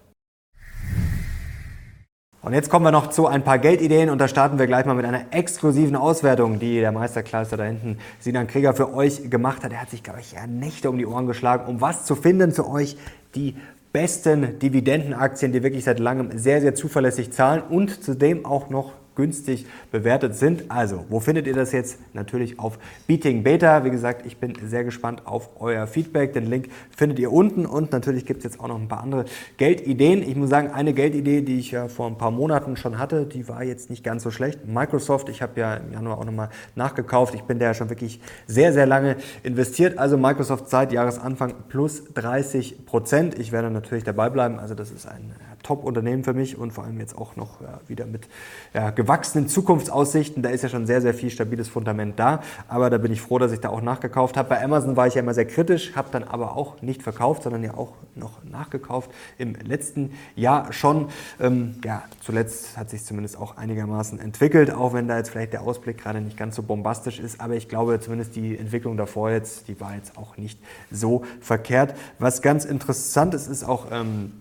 Und 2.43 2.51
jetzt 2.51 2.69
kommen 2.69 2.85
wir 2.85 2.91
noch 2.91 3.09
zu 3.09 3.25
ein 3.25 3.45
paar 3.45 3.57
Geldideen 3.57 4.09
und 4.09 4.17
da 4.17 4.27
starten 4.27 4.59
wir 4.59 4.67
gleich 4.67 4.85
mal 4.85 4.95
mit 4.95 5.05
einer 5.05 5.27
exklusiven 5.31 5.95
Auswertung, 5.95 6.59
die 6.59 6.81
der 6.81 6.91
Meisterkleister 6.91 7.55
da 7.55 7.63
hinten, 7.63 7.99
Sinan 8.19 8.47
Krieger, 8.47 8.73
für 8.73 8.93
euch 8.93 9.29
gemacht 9.29 9.63
hat. 9.63 9.71
Er 9.71 9.81
hat 9.81 9.89
sich, 9.89 10.03
glaube 10.03 10.19
ich, 10.19 10.33
ja 10.33 10.45
Nächte 10.45 10.89
um 10.89 10.97
die 10.97 11.05
Ohren 11.05 11.25
geschlagen, 11.25 11.65
um 11.67 11.79
was 11.79 12.05
zu 12.05 12.15
finden 12.15 12.51
für 12.51 12.67
euch, 12.67 12.97
die 13.33 13.55
besten 13.93 14.59
Dividendenaktien, 14.59 15.53
die 15.53 15.63
wirklich 15.63 15.85
seit 15.85 15.99
langem 15.99 16.37
sehr, 16.37 16.59
sehr 16.59 16.75
zuverlässig 16.75 17.31
zahlen 17.31 17.61
und 17.61 18.03
zudem 18.03 18.45
auch 18.45 18.69
noch 18.69 18.91
günstig 19.15 19.65
bewertet 19.91 20.35
sind. 20.35 20.69
Also, 20.69 21.05
wo 21.09 21.19
findet 21.19 21.47
ihr 21.47 21.53
das 21.53 21.71
jetzt? 21.71 21.99
Natürlich 22.13 22.59
auf 22.59 22.79
Beating 23.07 23.43
Beta. 23.43 23.83
Wie 23.85 23.89
gesagt, 23.89 24.25
ich 24.25 24.37
bin 24.37 24.53
sehr 24.65 24.83
gespannt 24.83 25.25
auf 25.25 25.49
euer 25.59 25.87
Feedback. 25.87 26.33
Den 26.33 26.45
Link 26.45 26.69
findet 26.95 27.19
ihr 27.19 27.31
unten 27.31 27.65
und 27.65 27.91
natürlich 27.91 28.25
gibt 28.25 28.39
es 28.39 28.43
jetzt 28.43 28.59
auch 28.59 28.67
noch 28.67 28.79
ein 28.79 28.87
paar 28.87 29.01
andere 29.01 29.25
Geldideen. 29.57 30.21
Ich 30.23 30.35
muss 30.35 30.49
sagen, 30.49 30.71
eine 30.71 30.93
Geldidee, 30.93 31.41
die 31.41 31.59
ich 31.59 31.71
ja 31.71 31.87
vor 31.87 32.07
ein 32.07 32.17
paar 32.17 32.31
Monaten 32.31 32.77
schon 32.77 32.97
hatte, 32.97 33.25
die 33.25 33.47
war 33.47 33.63
jetzt 33.63 33.89
nicht 33.89 34.03
ganz 34.03 34.23
so 34.23 34.31
schlecht. 34.31 34.67
Microsoft, 34.67 35.29
ich 35.29 35.41
habe 35.41 35.59
ja 35.59 35.75
im 35.75 35.93
Januar 35.93 36.17
auch 36.17 36.25
nochmal 36.25 36.49
nachgekauft. 36.75 37.35
Ich 37.35 37.43
bin 37.43 37.59
da 37.59 37.65
ja 37.67 37.73
schon 37.73 37.89
wirklich 37.89 38.19
sehr, 38.47 38.73
sehr 38.73 38.85
lange 38.85 39.17
investiert. 39.43 39.97
Also 39.97 40.17
Microsoft 40.17 40.69
seit 40.69 40.91
Jahresanfang 40.91 41.53
plus 41.67 42.03
30 42.13 42.85
Prozent. 42.85 43.39
Ich 43.39 43.51
werde 43.51 43.69
natürlich 43.69 44.03
dabei 44.03 44.29
bleiben. 44.29 44.59
Also 44.59 44.75
das 44.75 44.91
ist 44.91 45.07
ein 45.07 45.33
Top-Unternehmen 45.63 46.23
für 46.23 46.33
mich 46.33 46.57
und 46.57 46.71
vor 46.71 46.83
allem 46.83 46.99
jetzt 46.99 47.17
auch 47.17 47.35
noch 47.35 47.61
ja, 47.61 47.79
wieder 47.87 48.05
mit 48.05 48.27
ja, 48.73 48.91
gewachsenen 48.91 49.47
Zukunftsaussichten. 49.47 50.43
Da 50.43 50.49
ist 50.49 50.61
ja 50.61 50.69
schon 50.69 50.85
sehr, 50.85 51.01
sehr 51.01 51.13
viel 51.13 51.29
stabiles 51.29 51.69
Fundament 51.69 52.19
da. 52.19 52.41
Aber 52.67 52.89
da 52.89 52.97
bin 52.97 53.11
ich 53.11 53.21
froh, 53.21 53.39
dass 53.39 53.51
ich 53.51 53.59
da 53.59 53.69
auch 53.69 53.81
nachgekauft 53.81 54.37
habe. 54.37 54.49
Bei 54.49 54.63
Amazon 54.63 54.95
war 54.95 55.07
ich 55.07 55.15
ja 55.15 55.21
immer 55.21 55.33
sehr 55.33 55.45
kritisch, 55.45 55.95
habe 55.95 56.09
dann 56.11 56.23
aber 56.23 56.55
auch 56.55 56.81
nicht 56.81 57.01
verkauft, 57.01 57.43
sondern 57.43 57.63
ja 57.63 57.73
auch 57.73 57.93
noch 58.15 58.43
nachgekauft 58.43 59.09
im 59.37 59.55
letzten 59.55 60.11
Jahr 60.35 60.71
schon. 60.73 61.07
Ähm, 61.39 61.75
ja, 61.83 62.03
zuletzt 62.21 62.77
hat 62.77 62.89
sich 62.89 63.03
zumindest 63.05 63.37
auch 63.37 63.57
einigermaßen 63.57 64.19
entwickelt, 64.19 64.71
auch 64.71 64.93
wenn 64.93 65.07
da 65.07 65.17
jetzt 65.17 65.29
vielleicht 65.29 65.53
der 65.53 65.61
Ausblick 65.61 65.97
gerade 65.97 66.21
nicht 66.21 66.37
ganz 66.37 66.55
so 66.55 66.63
bombastisch 66.63 67.19
ist. 67.19 67.39
Aber 67.39 67.55
ich 67.55 67.69
glaube 67.69 67.99
zumindest 67.99 68.35
die 68.35 68.57
Entwicklung 68.57 68.97
davor 68.97 69.31
jetzt, 69.31 69.67
die 69.67 69.79
war 69.79 69.95
jetzt 69.95 70.17
auch 70.17 70.37
nicht 70.37 70.59
so 70.91 71.23
verkehrt. 71.39 71.95
Was 72.19 72.41
ganz 72.41 72.65
interessant 72.65 73.33
ist, 73.33 73.47
ist 73.47 73.63
auch 73.63 73.87
ähm, 73.91 74.33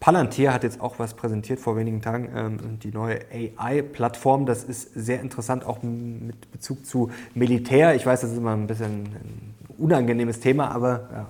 Palantir 0.00 0.52
hat 0.52 0.64
jetzt 0.64 0.80
auch 0.80 0.98
was 0.98 1.14
präsentiert 1.14 1.60
vor 1.60 1.76
wenigen 1.76 2.02
Tagen, 2.02 2.28
ähm, 2.34 2.78
die 2.80 2.90
neue 2.90 3.20
AI-Plattform. 3.32 4.46
Das 4.46 4.64
ist 4.64 4.94
sehr 4.94 5.20
interessant, 5.20 5.64
auch 5.64 5.82
mit 5.82 6.50
Bezug 6.50 6.84
zu 6.84 7.10
Militär. 7.34 7.94
Ich 7.94 8.04
weiß, 8.04 8.22
das 8.22 8.32
ist 8.32 8.38
immer 8.38 8.52
ein 8.52 8.66
bisschen 8.66 9.04
ein 9.04 9.54
unangenehmes 9.78 10.40
Thema, 10.40 10.70
aber 10.70 11.08
ja, 11.12 11.26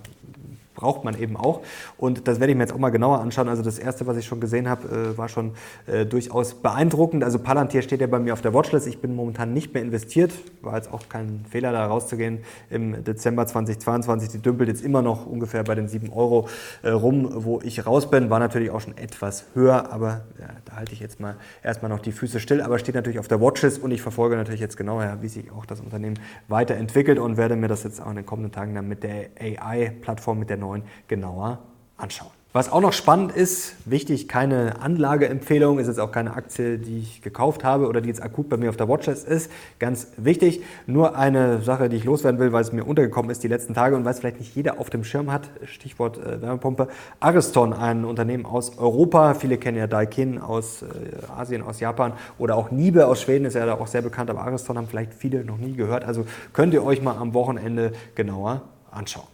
braucht 0.83 1.05
man 1.05 1.19
eben 1.19 1.37
auch. 1.37 1.63
Und 1.97 2.27
das 2.27 2.41
werde 2.41 2.51
ich 2.51 2.57
mir 2.57 2.65
jetzt 2.65 2.75
auch 2.75 2.79
mal 2.79 2.91
genauer 2.91 3.21
anschauen. 3.21 3.49
Also 3.49 3.63
das 3.63 3.79
erste, 3.79 4.07
was 4.07 4.17
ich 4.17 4.27
schon 4.27 4.41
gesehen 4.41 4.69
habe, 4.69 4.89
äh, 4.89 5.17
war 5.17 5.29
schon 5.29 5.53
äh, 5.87 6.05
durchaus 6.05 6.55
beeindruckend. 6.55 7.23
Also 7.23 7.39
Palantir 7.39 7.83
steht 7.83 8.01
ja 8.01 8.09
bei 8.09 8.19
mir 8.19 8.33
auf 8.33 8.43
der 8.43 8.53
Watchlist. 8.53 8.89
Ich 8.89 9.01
bin 9.01 9.15
momentan 9.15 9.55
nicht 9.55 9.73
mehr 9.73 9.83
investiert. 9.83 10.33
War 10.61 10.77
jetzt 10.77 10.93
auch 10.93 11.09
kein 11.09 11.45
Fehler, 11.49 11.71
da 11.71 11.87
rauszugehen 11.87 12.41
im 12.69 13.05
Dezember 13.05 13.47
2022. 13.47 14.29
Die 14.31 14.39
dümpelt 14.39 14.69
jetzt 14.69 14.85
immer 14.85 15.03
noch 15.03 15.25
ungefähr 15.25 15.63
bei 15.63 15.77
den 15.77 15.87
7 15.87 16.13
Euro 16.13 16.49
äh, 16.83 16.91
rum, 16.91 17.31
wo 17.33 17.61
ich 17.63 17.87
raus 17.87 18.11
bin. 18.11 18.29
War 18.29 18.41
natürlich 18.41 18.71
auch 18.71 18.81
schon 18.81 18.99
etwas 18.99 19.47
höher, 19.55 19.93
aber 19.93 20.25
ja, 20.41 20.49
da 20.65 20.77
halte 20.77 20.93
ich 20.95 21.01
jetzt 21.01 21.21
mal 21.21 21.37
erstmal 21.63 21.91
noch 21.91 22.01
die 22.01 22.13
Füße 22.13 22.41
still. 22.41 22.61
Aber 22.61 22.81
steht 22.81 22.97
natürlich 22.97 23.21
auf 23.21 23.29
der 23.29 23.41
Watchlist 23.41 23.81
und 23.81 23.93
ich 23.93 24.03
verfolge 24.03 24.35
natürlich 24.35 24.61
jetzt 24.61 24.77
genauer, 24.77 25.19
wie 25.21 25.29
sich 25.29 25.53
auch 25.53 25.65
das 25.65 25.81
Unternehmen 25.81 26.19
weiterentwickelt 26.49 27.21
und 27.21 27.37
werde 27.37 27.55
mir 27.55 27.69
das 27.69 27.85
jetzt 27.85 28.03
auch 28.03 28.11
in 28.11 28.17
den 28.17 28.27
kommenden 28.27 28.51
Tagen 28.51 28.75
dann 28.75 28.89
mit 28.89 29.05
der 29.05 29.31
AI-Plattform, 29.39 30.41
mit 30.41 30.51
der 30.51 30.57
neuen 30.57 30.72
genauer 31.09 31.59
anschauen. 31.97 32.31
Was 32.55 32.71
auch 32.71 32.83
noch 32.83 32.93
spannend 32.93 33.33
ist, 33.33 33.77
wichtig, 33.87 34.29
keine 34.29 34.83
Anlageempfehlung, 34.83 35.79
ist 35.79 35.87
jetzt 35.87 35.99
auch 35.99 36.13
keine 36.13 36.35
Aktie, 36.35 36.77
die 36.77 36.99
ich 36.99 37.23
gekauft 37.23 37.65
habe 37.65 37.89
oder 37.89 38.03
die 38.03 38.09
jetzt 38.09 38.23
akut 38.23 38.51
bei 38.51 38.59
mir 38.59 38.69
auf 38.69 38.77
der 38.77 38.91
Watchlist 38.91 39.27
ist. 39.27 39.51
Ganz 39.79 40.09
wichtig. 40.19 40.63
Nur 40.87 41.17
eine 41.17 41.63
Sache, 41.63 41.89
die 41.89 41.97
ich 41.97 42.05
loswerden 42.05 42.39
will, 42.39 42.53
weil 42.53 42.61
es 42.61 42.71
mir 42.71 42.85
untergekommen 42.85 43.31
ist 43.31 43.43
die 43.43 43.49
letzten 43.49 43.73
Tage 43.73 43.97
und 43.97 44.05
weil 44.05 44.13
es 44.13 44.19
vielleicht 44.21 44.39
nicht 44.39 44.55
jeder 44.55 44.81
auf 44.81 44.91
dem 44.91 45.03
Schirm 45.03 45.33
hat. 45.33 45.49
Stichwort 45.65 46.19
äh, 46.19 46.43
Wärmepumpe. 46.43 46.89
Ariston, 47.21 47.73
ein 47.73 48.05
Unternehmen 48.05 48.45
aus 48.45 48.77
Europa. 48.77 49.33
Viele 49.33 49.57
kennen 49.57 49.79
ja 49.79 49.87
Daikin 49.87 50.39
aus 50.39 50.83
äh, 50.83 50.87
Asien, 51.35 51.63
aus 51.63 51.81
Japan 51.81 52.13
oder 52.37 52.57
auch 52.57 52.71
Nibe 52.71 53.07
aus 53.07 53.23
Schweden 53.23 53.47
ist 53.47 53.55
ja 53.55 53.65
da 53.65 53.77
auch 53.77 53.87
sehr 53.87 54.03
bekannt, 54.03 54.29
aber 54.29 54.43
Ariston 54.43 54.77
haben 54.77 54.89
vielleicht 54.89 55.15
viele 55.15 55.43
noch 55.43 55.57
nie 55.57 55.73
gehört. 55.73 56.05
Also 56.05 56.27
könnt 56.53 56.75
ihr 56.75 56.85
euch 56.85 57.01
mal 57.01 57.17
am 57.17 57.33
Wochenende 57.33 57.93
genauer 58.15 58.61
anschauen. 58.91 59.33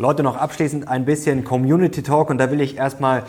Leute, 0.00 0.22
noch 0.22 0.36
abschließend 0.36 0.86
ein 0.86 1.04
bisschen 1.04 1.42
Community 1.42 2.04
Talk 2.04 2.30
und 2.30 2.38
da 2.38 2.52
will 2.52 2.60
ich 2.60 2.76
erstmal 2.76 3.24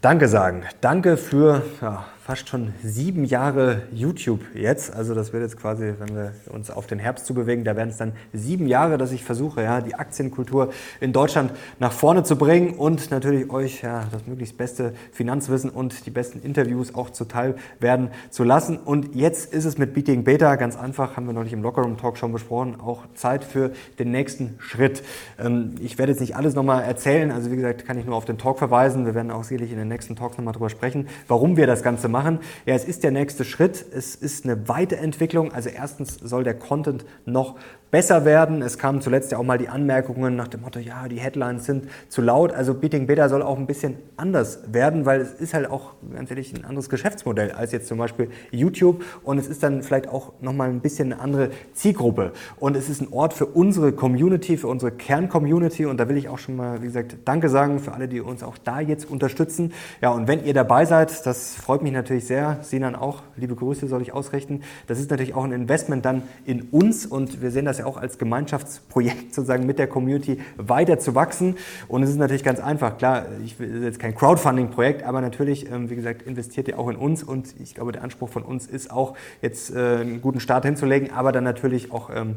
Danke 0.00 0.26
sagen. 0.26 0.62
Danke 0.80 1.18
für 1.18 1.60
ja, 1.82 2.06
fast 2.24 2.48
schon 2.48 2.72
sieben 2.82 3.26
Jahre 3.26 3.82
YouTube 3.92 4.40
jetzt. 4.54 4.94
Also 4.94 5.14
das 5.14 5.34
wird 5.34 5.42
jetzt 5.42 5.58
quasi, 5.58 5.92
wenn 5.98 6.16
wir 6.16 6.32
uns 6.50 6.70
auf 6.70 6.86
den 6.86 6.98
Herbst 6.98 7.26
zu 7.26 7.34
bewegen, 7.34 7.64
da 7.64 7.76
werden 7.76 7.90
es 7.90 7.98
dann 7.98 8.12
sieben 8.32 8.66
Jahre, 8.66 8.96
dass 8.96 9.12
ich 9.12 9.22
versuche, 9.22 9.62
ja, 9.62 9.82
die 9.82 9.94
Aktienkultur 9.94 10.72
in 11.02 11.12
Deutschland 11.12 11.52
nach 11.80 11.92
vorne 11.92 12.22
zu 12.22 12.36
bringen 12.36 12.78
und 12.78 13.10
natürlich 13.10 13.50
euch 13.50 13.82
ja, 13.82 14.04
das 14.10 14.26
möglichst 14.26 14.56
beste 14.56 14.94
Finanzwissen 15.12 15.68
und 15.68 16.06
die 16.06 16.10
besten 16.10 16.40
Interviews 16.40 16.94
auch 16.94 17.10
zuteil 17.10 17.56
werden 17.78 18.08
zu 18.30 18.42
lassen. 18.42 18.78
Und 18.78 19.14
jetzt 19.14 19.52
ist 19.52 19.66
es 19.66 19.76
mit 19.76 19.92
Beating 19.92 20.24
Beta 20.24 20.56
ganz 20.56 20.78
einfach, 20.78 21.18
haben 21.18 21.26
wir 21.26 21.34
neulich 21.34 21.52
im 21.52 21.60
Lockerroom 21.60 21.98
Talk 21.98 22.16
schon 22.16 22.32
besprochen, 22.32 22.80
auch 22.80 23.02
Zeit 23.12 23.44
für 23.44 23.72
den 23.98 24.12
nächsten 24.12 24.54
Schritt. 24.60 25.02
Ähm, 25.38 25.74
ich 25.82 25.98
werde 25.98 26.12
jetzt 26.12 26.20
nicht 26.20 26.36
alles 26.36 26.54
nochmal 26.54 26.84
erzählen, 26.84 27.30
also 27.30 27.50
wie 27.50 27.56
gesagt, 27.56 27.84
kann 27.84 27.98
ich 27.98 28.06
nur 28.06 28.16
auf 28.16 28.24
den 28.24 28.38
Talk 28.38 28.58
verweisen. 28.58 29.04
Wir 29.04 29.14
werden 29.14 29.30
auch 29.30 29.44
sicherlich 29.44 29.72
in 29.72 29.76
den 29.76 29.88
nächsten 29.88 30.16
Talks 30.16 30.38
nochmal 30.38 30.54
drüber 30.54 30.70
sprechen, 30.70 31.06
warum 31.28 31.58
wir 31.58 31.66
das 31.66 31.82
Ganze 31.82 32.13
machen. 32.14 32.38
Ja, 32.64 32.74
es 32.74 32.84
ist 32.86 33.04
der 33.04 33.10
nächste 33.10 33.44
Schritt. 33.44 33.84
Es 33.92 34.14
ist 34.14 34.44
eine 34.44 34.68
Weiterentwicklung. 34.68 35.52
Also 35.52 35.68
erstens 35.68 36.14
soll 36.14 36.44
der 36.44 36.54
Content 36.54 37.04
noch 37.26 37.56
besser 37.94 38.24
werden. 38.24 38.60
Es 38.60 38.76
kamen 38.76 39.00
zuletzt 39.00 39.30
ja 39.30 39.38
auch 39.38 39.44
mal 39.44 39.56
die 39.56 39.68
Anmerkungen 39.68 40.34
nach 40.34 40.48
dem 40.48 40.62
Motto, 40.62 40.80
ja, 40.80 41.06
die 41.06 41.20
Headlines 41.20 41.64
sind 41.64 41.84
zu 42.08 42.22
laut. 42.22 42.52
Also 42.52 42.74
Beating 42.74 43.06
Beta 43.06 43.28
soll 43.28 43.40
auch 43.40 43.56
ein 43.56 43.68
bisschen 43.68 43.98
anders 44.16 44.58
werden, 44.72 45.06
weil 45.06 45.20
es 45.20 45.34
ist 45.34 45.54
halt 45.54 45.70
auch 45.70 45.92
ganz 46.12 46.28
ehrlich 46.28 46.52
ein 46.52 46.64
anderes 46.64 46.88
Geschäftsmodell 46.88 47.52
als 47.52 47.70
jetzt 47.70 47.86
zum 47.86 47.98
Beispiel 47.98 48.30
YouTube 48.50 49.04
und 49.22 49.38
es 49.38 49.46
ist 49.46 49.62
dann 49.62 49.84
vielleicht 49.84 50.08
auch 50.08 50.32
nochmal 50.40 50.70
ein 50.70 50.80
bisschen 50.80 51.12
eine 51.12 51.22
andere 51.22 51.50
Zielgruppe. 51.72 52.32
Und 52.58 52.76
es 52.76 52.88
ist 52.88 53.00
ein 53.00 53.12
Ort 53.12 53.32
für 53.32 53.46
unsere 53.46 53.92
Community, 53.92 54.56
für 54.56 54.66
unsere 54.66 54.90
Kern-Community 54.90 55.86
und 55.86 56.00
da 56.00 56.08
will 56.08 56.16
ich 56.16 56.28
auch 56.28 56.38
schon 56.38 56.56
mal, 56.56 56.82
wie 56.82 56.86
gesagt, 56.86 57.18
Danke 57.24 57.48
sagen 57.48 57.78
für 57.78 57.92
alle, 57.92 58.08
die 58.08 58.20
uns 58.20 58.42
auch 58.42 58.58
da 58.58 58.80
jetzt 58.80 59.08
unterstützen. 59.08 59.72
Ja, 60.02 60.10
und 60.10 60.26
wenn 60.26 60.44
ihr 60.44 60.52
dabei 60.52 60.84
seid, 60.84 61.24
das 61.26 61.54
freut 61.54 61.82
mich 61.82 61.92
natürlich 61.92 62.26
sehr. 62.26 62.58
Sinan 62.62 62.96
auch, 62.96 63.22
liebe 63.36 63.54
Grüße 63.54 63.86
soll 63.86 64.02
ich 64.02 64.12
ausrichten. 64.12 64.62
Das 64.88 64.98
ist 64.98 65.12
natürlich 65.12 65.36
auch 65.36 65.44
ein 65.44 65.52
Investment 65.52 66.04
dann 66.04 66.22
in 66.44 66.62
uns 66.72 67.06
und 67.06 67.40
wir 67.40 67.52
sehen 67.52 67.66
das 67.66 67.78
ja 67.78 67.83
auch 67.84 67.96
als 67.96 68.18
Gemeinschaftsprojekt 68.18 69.34
sozusagen 69.34 69.66
mit 69.66 69.78
der 69.78 69.86
Community 69.86 70.40
weiter 70.56 70.98
zu 70.98 71.14
wachsen. 71.14 71.56
Und 71.88 72.02
es 72.02 72.10
ist 72.10 72.16
natürlich 72.16 72.44
ganz 72.44 72.60
einfach. 72.60 72.98
Klar, 72.98 73.26
ich 73.44 73.58
will 73.58 73.82
jetzt 73.82 73.98
kein 73.98 74.14
Crowdfunding-Projekt, 74.14 75.02
aber 75.04 75.20
natürlich, 75.20 75.70
ähm, 75.70 75.90
wie 75.90 75.96
gesagt, 75.96 76.22
investiert 76.22 76.68
ihr 76.68 76.78
auch 76.78 76.88
in 76.88 76.96
uns. 76.96 77.22
Und 77.22 77.54
ich 77.60 77.74
glaube, 77.74 77.92
der 77.92 78.02
Anspruch 78.02 78.28
von 78.28 78.42
uns 78.42 78.66
ist 78.66 78.90
auch, 78.90 79.16
jetzt 79.42 79.74
äh, 79.74 79.98
einen 80.00 80.20
guten 80.20 80.40
Start 80.40 80.64
hinzulegen, 80.64 81.12
aber 81.12 81.32
dann 81.32 81.44
natürlich 81.44 81.92
auch 81.92 82.10
ähm, 82.14 82.36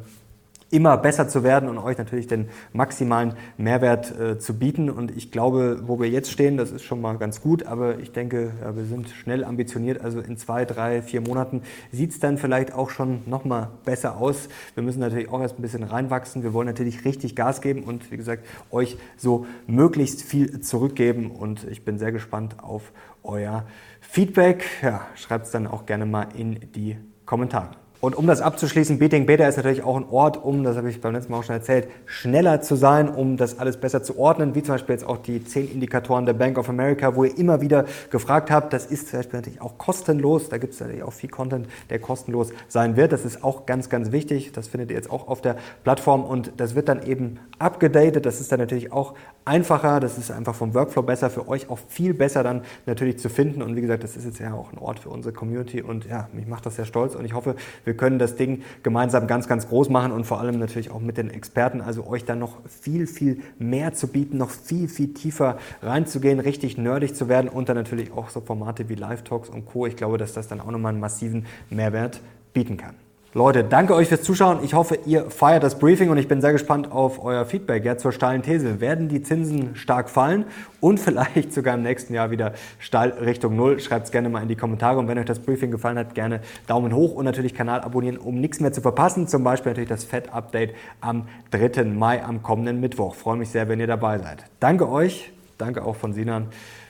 immer 0.70 0.98
besser 0.98 1.28
zu 1.28 1.44
werden 1.44 1.70
und 1.70 1.78
euch 1.78 1.98
natürlich 1.98 2.28
den 2.28 2.50
maximalen 2.74 3.34
Mehrwert 3.58 4.18
äh, 4.20 4.38
zu 4.38 4.58
bieten. 4.58 4.90
Und 4.90 5.16
ich 5.16 5.32
glaube, 5.32 5.82
wo 5.86 6.00
wir 6.00 6.10
jetzt 6.10 6.32
stehen, 6.32 6.58
das 6.58 6.72
ist 6.72 6.84
schon 6.84 7.00
mal 7.00 7.18
ganz 7.18 7.42
gut, 7.42 7.66
aber 7.66 8.00
ich 8.00 8.12
denke, 8.12 8.52
ja, 8.62 8.76
wir 8.76 8.84
sind 8.86 9.10
schnell 9.10 9.44
ambitioniert. 9.44 10.02
Also 10.02 10.20
in 10.20 10.38
zwei, 10.38 10.66
drei, 10.66 11.02
vier 11.02 11.22
Monaten 11.22 11.62
sieht 11.92 12.12
es 12.12 12.20
dann 12.20 12.38
vielleicht 12.38 12.74
auch 12.74 12.90
schon 12.90 13.22
noch 13.26 13.46
mal 13.46 13.70
besser 13.86 14.18
aus. 14.18 14.50
Wir 14.76 14.84
müssen 14.84 15.00
natürlich 15.00 15.30
auch 15.30 15.42
erst 15.42 15.58
ein 15.58 15.62
bisschen 15.62 15.84
reinwachsen. 15.84 16.44
Wir 16.44 16.54
wollen 16.54 16.68
natürlich 16.68 17.06
richtig 17.06 17.36
Gas 17.36 17.62
geben 17.62 17.84
und 17.84 18.12
wie 18.12 18.18
gesagt, 18.18 18.46
euch 18.72 18.98
so 19.16 19.46
möglichst 19.68 20.22
viel 20.22 20.60
zurückgeben. 20.60 21.32
Und 21.32 21.64
ich 21.66 21.86
bin 21.86 21.98
sehr 21.98 22.12
gespannt 22.12 22.58
auf 22.62 22.92
euer 23.24 23.66
Feedback. 24.02 24.66
Ja, 24.82 25.08
schreibt 25.16 25.46
es 25.46 25.52
dann 25.52 25.68
auch 25.68 25.86
gerne 25.86 26.06
mal 26.06 26.28
in 26.36 26.72
die 26.74 26.98
Kommentare. 27.26 27.87
Und 28.00 28.16
um 28.16 28.28
das 28.28 28.42
abzuschließen, 28.42 29.00
Beating 29.00 29.26
Beta 29.26 29.48
ist 29.48 29.58
natürlich 29.58 29.84
auch 29.84 29.96
ein 29.96 30.06
Ort, 30.12 30.44
um, 30.44 30.64
das 30.64 30.78
habe 30.78 30.90
ich 30.90 31.02
beim 31.02 31.14
letzten 31.14 31.32
Mal 31.32 31.40
auch 31.40 31.44
schon 31.44 31.56
erzählt, 31.56 31.88
schneller 32.06 32.62
zu 32.62 32.76
sein, 32.76 33.10
um 33.10 33.38
das 33.38 33.58
alles 33.58 33.78
besser 33.78 34.04
zu 34.04 34.20
ordnen, 34.20 34.54
wie 34.54 34.62
zum 34.62 34.76
Beispiel 34.76 34.94
jetzt 34.94 35.06
auch 35.06 35.18
die 35.18 35.44
10 35.44 35.72
Indikatoren 35.72 36.28
der 36.28 36.34
Bank 36.34 36.60
of 36.60 36.70
America, 36.70 37.16
wo 37.16 37.24
ihr 37.24 37.36
immer 37.38 37.60
wieder 37.60 37.86
gefragt 38.12 38.52
habt. 38.52 38.72
Das 38.72 38.86
ist 38.86 39.10
zum 39.10 39.20
Beispiel 39.20 39.40
natürlich 39.40 39.62
auch 39.62 39.80
kostenlos. 39.80 40.50
Da 40.50 40.60
gibt 40.60 40.74
es 40.74 40.80
natürlich 40.80 41.02
auch 41.02 41.14
viel 41.14 41.30
Content, 41.30 41.68
der 41.90 41.98
kostenlos 41.98 42.52
sein 42.68 42.98
wird. 42.98 43.12
Das 43.12 43.26
ist 43.26 43.44
auch 43.44 43.66
ganz, 43.66 43.90
ganz 43.90 44.12
wichtig. 44.12 44.52
Das 44.52 44.68
findet 44.68 44.92
ihr 44.92 44.96
jetzt 44.96 45.10
auch 45.10 45.28
auf 45.28 45.42
der 45.42 45.58
Plattform 45.84 46.24
und 46.24 46.52
das 46.58 46.76
wird 46.76 46.90
dann 46.90 47.02
eben 47.02 47.40
abgedatet. 47.58 48.28
Das 48.28 48.40
ist 48.40 48.52
dann 48.52 48.60
natürlich 48.60 48.92
auch 48.92 49.16
einfacher. 49.44 50.00
Das 50.00 50.20
ist 50.20 50.30
einfach 50.30 50.54
vom 50.54 50.76
Workflow 50.76 51.02
besser, 51.02 51.32
für 51.32 51.48
euch 51.48 51.70
auch 51.70 51.80
viel 51.88 52.14
besser 52.14 52.44
dann 52.44 52.62
natürlich 52.86 53.18
zu 53.18 53.30
finden. 53.30 53.64
Und 53.64 53.76
wie 53.76 53.82
gesagt, 53.82 54.04
das 54.04 54.16
ist 54.16 54.26
jetzt 54.26 54.40
ja 54.40 54.54
auch 54.54 54.72
ein 54.72 54.78
Ort 54.78 55.00
für 55.00 55.10
unsere 55.10 55.34
Community 55.34 55.82
und 55.82 56.06
ja, 56.06 56.30
mich 56.34 56.46
macht 56.46 56.66
das 56.68 56.76
sehr 56.76 56.86
stolz 56.86 57.16
und 57.16 57.26
ich 57.26 57.34
hoffe, 57.34 57.56
wir 57.88 57.96
können 57.96 58.20
das 58.20 58.36
Ding 58.36 58.62
gemeinsam 58.84 59.26
ganz, 59.26 59.48
ganz 59.48 59.68
groß 59.68 59.90
machen 59.90 60.12
und 60.12 60.26
vor 60.26 60.40
allem 60.40 60.60
natürlich 60.60 60.92
auch 60.92 61.00
mit 61.00 61.18
den 61.18 61.30
Experten, 61.30 61.82
also 61.82 62.06
euch 62.06 62.26
dann 62.26 62.38
noch 62.38 62.58
viel, 62.68 63.08
viel 63.08 63.42
mehr 63.58 63.94
zu 63.94 64.08
bieten, 64.08 64.38
noch 64.38 64.52
viel, 64.52 64.88
viel 64.90 65.14
tiefer 65.14 65.58
reinzugehen, 65.82 66.40
richtig 66.40 66.78
nerdig 66.78 67.16
zu 67.16 67.30
werden 67.30 67.50
und 67.50 67.70
dann 67.70 67.78
natürlich 67.78 68.12
auch 68.12 68.30
so 68.30 68.42
Formate 68.42 68.90
wie 68.90 68.96
Live 68.96 69.24
Talks 69.24 69.50
und 69.50 69.66
Co. 69.66 69.88
Ich 69.88 69.96
glaube, 69.96 70.18
dass 70.18 70.34
das 70.34 70.48
dann 70.48 70.62
auch 70.62 70.70
nochmal 70.70 70.92
einen 70.92 71.00
massiven 71.00 71.46
Mehrwert 71.70 72.20
bieten 72.54 72.78
kann. 72.78 73.07
Leute, 73.38 73.64
danke 73.64 73.94
euch 73.94 74.08
fürs 74.08 74.24
Zuschauen. 74.24 74.64
Ich 74.64 74.74
hoffe, 74.74 74.98
ihr 75.06 75.30
feiert 75.30 75.62
das 75.62 75.78
Briefing 75.78 76.10
und 76.10 76.18
ich 76.18 76.28
bin 76.28 76.42
sehr 76.42 76.54
gespannt 76.54 76.92
auf 76.92 77.24
euer 77.24 77.46
Feedback 77.46 77.86
ja, 77.86 77.96
zur 77.96 78.12
steilen 78.12 78.42
These. 78.42 78.82
Werden 78.82 79.10
die 79.10 79.22
Zinsen 79.22 79.76
stark 79.76 80.10
fallen 80.10 80.46
und 80.80 81.00
vielleicht 81.00 81.54
sogar 81.54 81.76
im 81.76 81.84
nächsten 81.84 82.16
Jahr 82.16 82.32
wieder 82.32 82.54
steil 82.80 83.12
Richtung 83.12 83.56
Null? 83.56 83.80
Schreibt 83.80 84.08
es 84.08 84.12
gerne 84.12 84.30
mal 84.30 84.42
in 84.42 84.48
die 84.48 84.56
Kommentare 84.56 84.98
und 84.98 85.08
wenn 85.08 85.20
euch 85.20 85.26
das 85.26 85.38
Briefing 85.38 85.70
gefallen 85.70 86.00
hat, 86.00 86.16
gerne 86.16 86.42
Daumen 86.66 86.96
hoch 86.96 87.14
und 87.14 87.26
natürlich 87.26 87.54
Kanal 87.54 87.82
abonnieren, 87.82 88.18
um 88.18 88.42
nichts 88.42 88.60
mehr 88.60 88.74
zu 88.74 88.82
verpassen. 88.82 89.28
Zum 89.28 89.44
Beispiel 89.44 89.70
natürlich 89.70 89.90
das 89.90 90.04
Fed-Update 90.04 90.74
am 91.02 91.28
3. 91.52 91.84
Mai, 91.84 92.24
am 92.24 92.42
kommenden 92.42 92.80
Mittwoch. 92.80 93.14
freue 93.14 93.38
mich 93.38 93.50
sehr, 93.50 93.70
wenn 93.70 93.80
ihr 93.80 93.86
dabei 93.86 94.18
seid. 94.18 94.46
Danke 94.60 94.90
euch, 94.90 95.32
danke 95.60 95.86
auch 95.86 95.96
von 95.96 96.12
Sinan. 96.12 96.48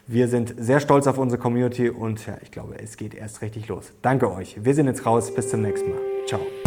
Wir 0.07 0.29
sind 0.29 0.55
sehr 0.57 0.79
stolz 0.79 1.07
auf 1.07 1.17
unsere 1.17 1.41
Community 1.41 1.89
und 1.89 2.25
ja, 2.25 2.37
ich 2.41 2.51
glaube, 2.51 2.79
es 2.81 2.95
geht 2.95 3.13
erst 3.13 3.41
richtig 3.41 3.67
los. 3.67 3.91
Danke 4.01 4.31
euch. 4.31 4.55
Wir 4.63 4.73
sind 4.73 4.85
jetzt 4.85 5.05
raus. 5.05 5.35
Bis 5.35 5.49
zum 5.49 5.61
nächsten 5.61 5.89
Mal. 5.89 6.06
Chao. 6.27 6.66